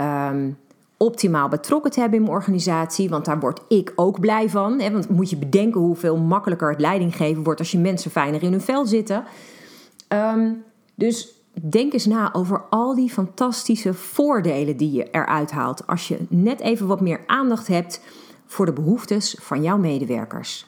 um, 0.00 0.58
optimaal 0.96 1.48
betrokken 1.48 1.90
te 1.90 2.00
hebben 2.00 2.18
in 2.18 2.24
mijn 2.24 2.36
organisatie. 2.36 3.08
Want 3.08 3.24
daar 3.24 3.40
word 3.40 3.60
ik 3.68 3.92
ook 3.96 4.20
blij 4.20 4.48
van. 4.48 4.80
Hè? 4.80 4.90
Want 4.90 5.08
moet 5.08 5.30
je 5.30 5.36
bedenken 5.36 5.80
hoeveel 5.80 6.16
makkelijker 6.16 6.70
het 6.70 6.80
leidinggeven 6.80 7.42
wordt 7.42 7.60
als 7.60 7.70
je 7.70 7.78
mensen 7.78 8.10
fijner 8.10 8.42
in 8.42 8.50
hun 8.50 8.60
vel 8.60 8.86
zitten. 8.86 9.24
Um, 10.08 10.64
dus 10.94 11.39
denk 11.52 11.92
eens 11.92 12.06
na 12.06 12.34
over 12.34 12.62
al 12.70 12.94
die 12.94 13.10
fantastische 13.10 13.94
voordelen 13.94 14.76
die 14.76 14.92
je 14.92 15.10
eruit 15.10 15.50
haalt. 15.50 15.86
Als 15.86 16.08
je 16.08 16.18
net 16.28 16.60
even 16.60 16.86
wat 16.86 17.00
meer 17.00 17.20
aandacht 17.26 17.66
hebt 17.66 18.00
voor 18.46 18.66
de 18.66 18.72
behoeftes 18.72 19.36
van 19.40 19.62
jouw 19.62 19.78
medewerkers. 19.78 20.66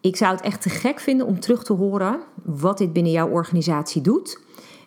Ik 0.00 0.16
zou 0.16 0.34
het 0.34 0.44
echt 0.44 0.62
te 0.62 0.68
gek 0.68 1.00
vinden 1.00 1.26
om 1.26 1.40
terug 1.40 1.64
te 1.64 1.72
horen 1.72 2.20
wat 2.42 2.78
dit 2.78 2.92
binnen 2.92 3.12
jouw 3.12 3.28
organisatie 3.28 4.02
doet. 4.02 4.40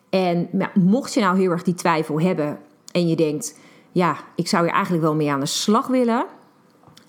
En 0.10 0.50
mocht 0.74 1.14
je 1.14 1.20
nou 1.20 1.38
heel 1.38 1.52
erg 1.52 1.64
die 1.64 1.74
twijfel 1.74 2.22
hebben 2.22 2.60
en 2.92 3.08
je 3.08 3.16
denkt 3.16 3.58
ja, 3.92 4.18
ik 4.36 4.48
zou 4.48 4.64
hier 4.64 4.74
eigenlijk 4.74 5.04
wel 5.04 5.16
mee 5.16 5.32
aan 5.32 5.40
de 5.40 5.46
slag 5.46 5.88
willen. 5.88 6.26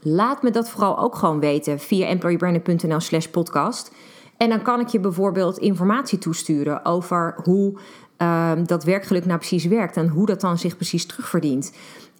Laat 0.02 0.42
me 0.42 0.50
dat 0.50 0.68
vooral 0.68 0.98
ook 0.98 1.14
gewoon 1.14 1.40
weten 1.40 1.78
via 1.78 2.06
employeebranding.nl 2.06 3.00
slash 3.00 3.26
podcast. 3.26 3.92
En 4.40 4.48
dan 4.48 4.62
kan 4.62 4.80
ik 4.80 4.88
je 4.88 5.00
bijvoorbeeld 5.00 5.58
informatie 5.58 6.18
toesturen 6.18 6.84
over 6.84 7.34
hoe 7.44 7.78
uh, 8.18 8.52
dat 8.66 8.84
werkgeluk 8.84 9.24
nou 9.24 9.38
precies 9.38 9.64
werkt 9.64 9.96
en 9.96 10.08
hoe 10.08 10.26
dat 10.26 10.40
dan 10.40 10.58
zich 10.58 10.76
precies 10.76 11.06
terugverdient. 11.06 11.72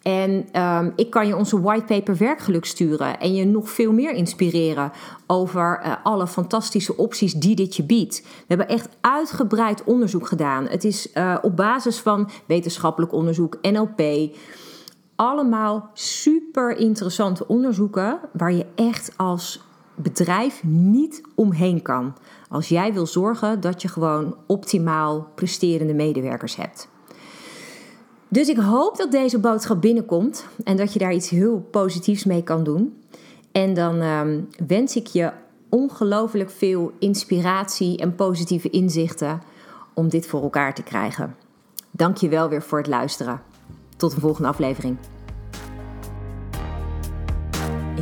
En 0.03 0.61
um, 0.63 0.93
ik 0.97 1.11
kan 1.11 1.27
je 1.27 1.37
onze 1.37 1.61
whitepaper 1.61 2.17
werkgeluk 2.17 2.65
sturen 2.65 3.21
en 3.21 3.35
je 3.35 3.45
nog 3.45 3.71
veel 3.71 3.93
meer 3.93 4.13
inspireren 4.13 4.93
over 5.27 5.83
uh, 5.85 5.93
alle 6.03 6.27
fantastische 6.27 6.97
opties 6.97 7.33
die 7.33 7.57
dit 7.57 7.77
je 7.77 7.85
biedt. 7.85 8.23
We 8.23 8.45
hebben 8.47 8.69
echt 8.69 8.89
uitgebreid 9.01 9.85
onderzoek 9.85 10.27
gedaan. 10.27 10.67
Het 10.67 10.85
is 10.85 11.09
uh, 11.15 11.37
op 11.43 11.57
basis 11.57 11.99
van 11.99 12.31
wetenschappelijk 12.47 13.13
onderzoek, 13.13 13.59
NLP. 13.63 14.03
Allemaal 15.17 15.91
super 15.95 16.77
interessante 16.77 17.47
onderzoeken 17.47 18.19
waar 18.33 18.53
je 18.53 18.67
echt 18.75 19.13
als 19.17 19.69
bedrijf 20.03 20.65
niet 20.65 21.23
omheen 21.35 21.83
kan. 21.83 22.15
Als 22.49 22.69
jij 22.69 22.93
wil 22.93 23.07
zorgen 23.07 23.61
dat 23.61 23.83
je 23.83 23.89
gewoon 23.89 24.37
optimaal 24.47 25.29
presterende 25.35 25.95
medewerkers 25.95 26.57
hebt. 26.57 26.89
Dus 28.29 28.49
ik 28.49 28.57
hoop 28.57 28.97
dat 28.97 29.11
deze 29.11 29.39
boodschap 29.39 29.81
binnenkomt 29.81 30.47
en 30.65 30.77
dat 30.77 30.93
je 30.93 30.99
daar 30.99 31.13
iets 31.13 31.31
heel 31.31 31.69
positiefs 31.71 32.25
mee 32.25 32.43
kan 32.43 32.65
doen. 32.65 33.03
En 33.53 33.75
dan 33.75 34.03
um, 34.03 34.49
wens 34.67 34.97
ik 34.97 35.07
je 35.07 35.33
ongelooflijk 35.69 36.51
veel 36.51 36.93
inspiratie 36.99 37.99
en 37.99 38.15
positieve 38.15 38.71
inzichten 38.71 39.43
om 39.95 40.09
dit 40.09 40.27
voor 40.27 40.43
elkaar 40.43 40.75
te 40.75 40.83
krijgen. 40.83 41.37
Dank 41.91 42.17
je 42.17 42.29
wel 42.29 42.49
weer 42.49 42.63
voor 42.63 42.79
het 42.79 42.87
luisteren. 42.87 43.43
Tot 43.97 44.15
de 44.15 44.21
volgende 44.21 44.49
aflevering. 44.49 44.97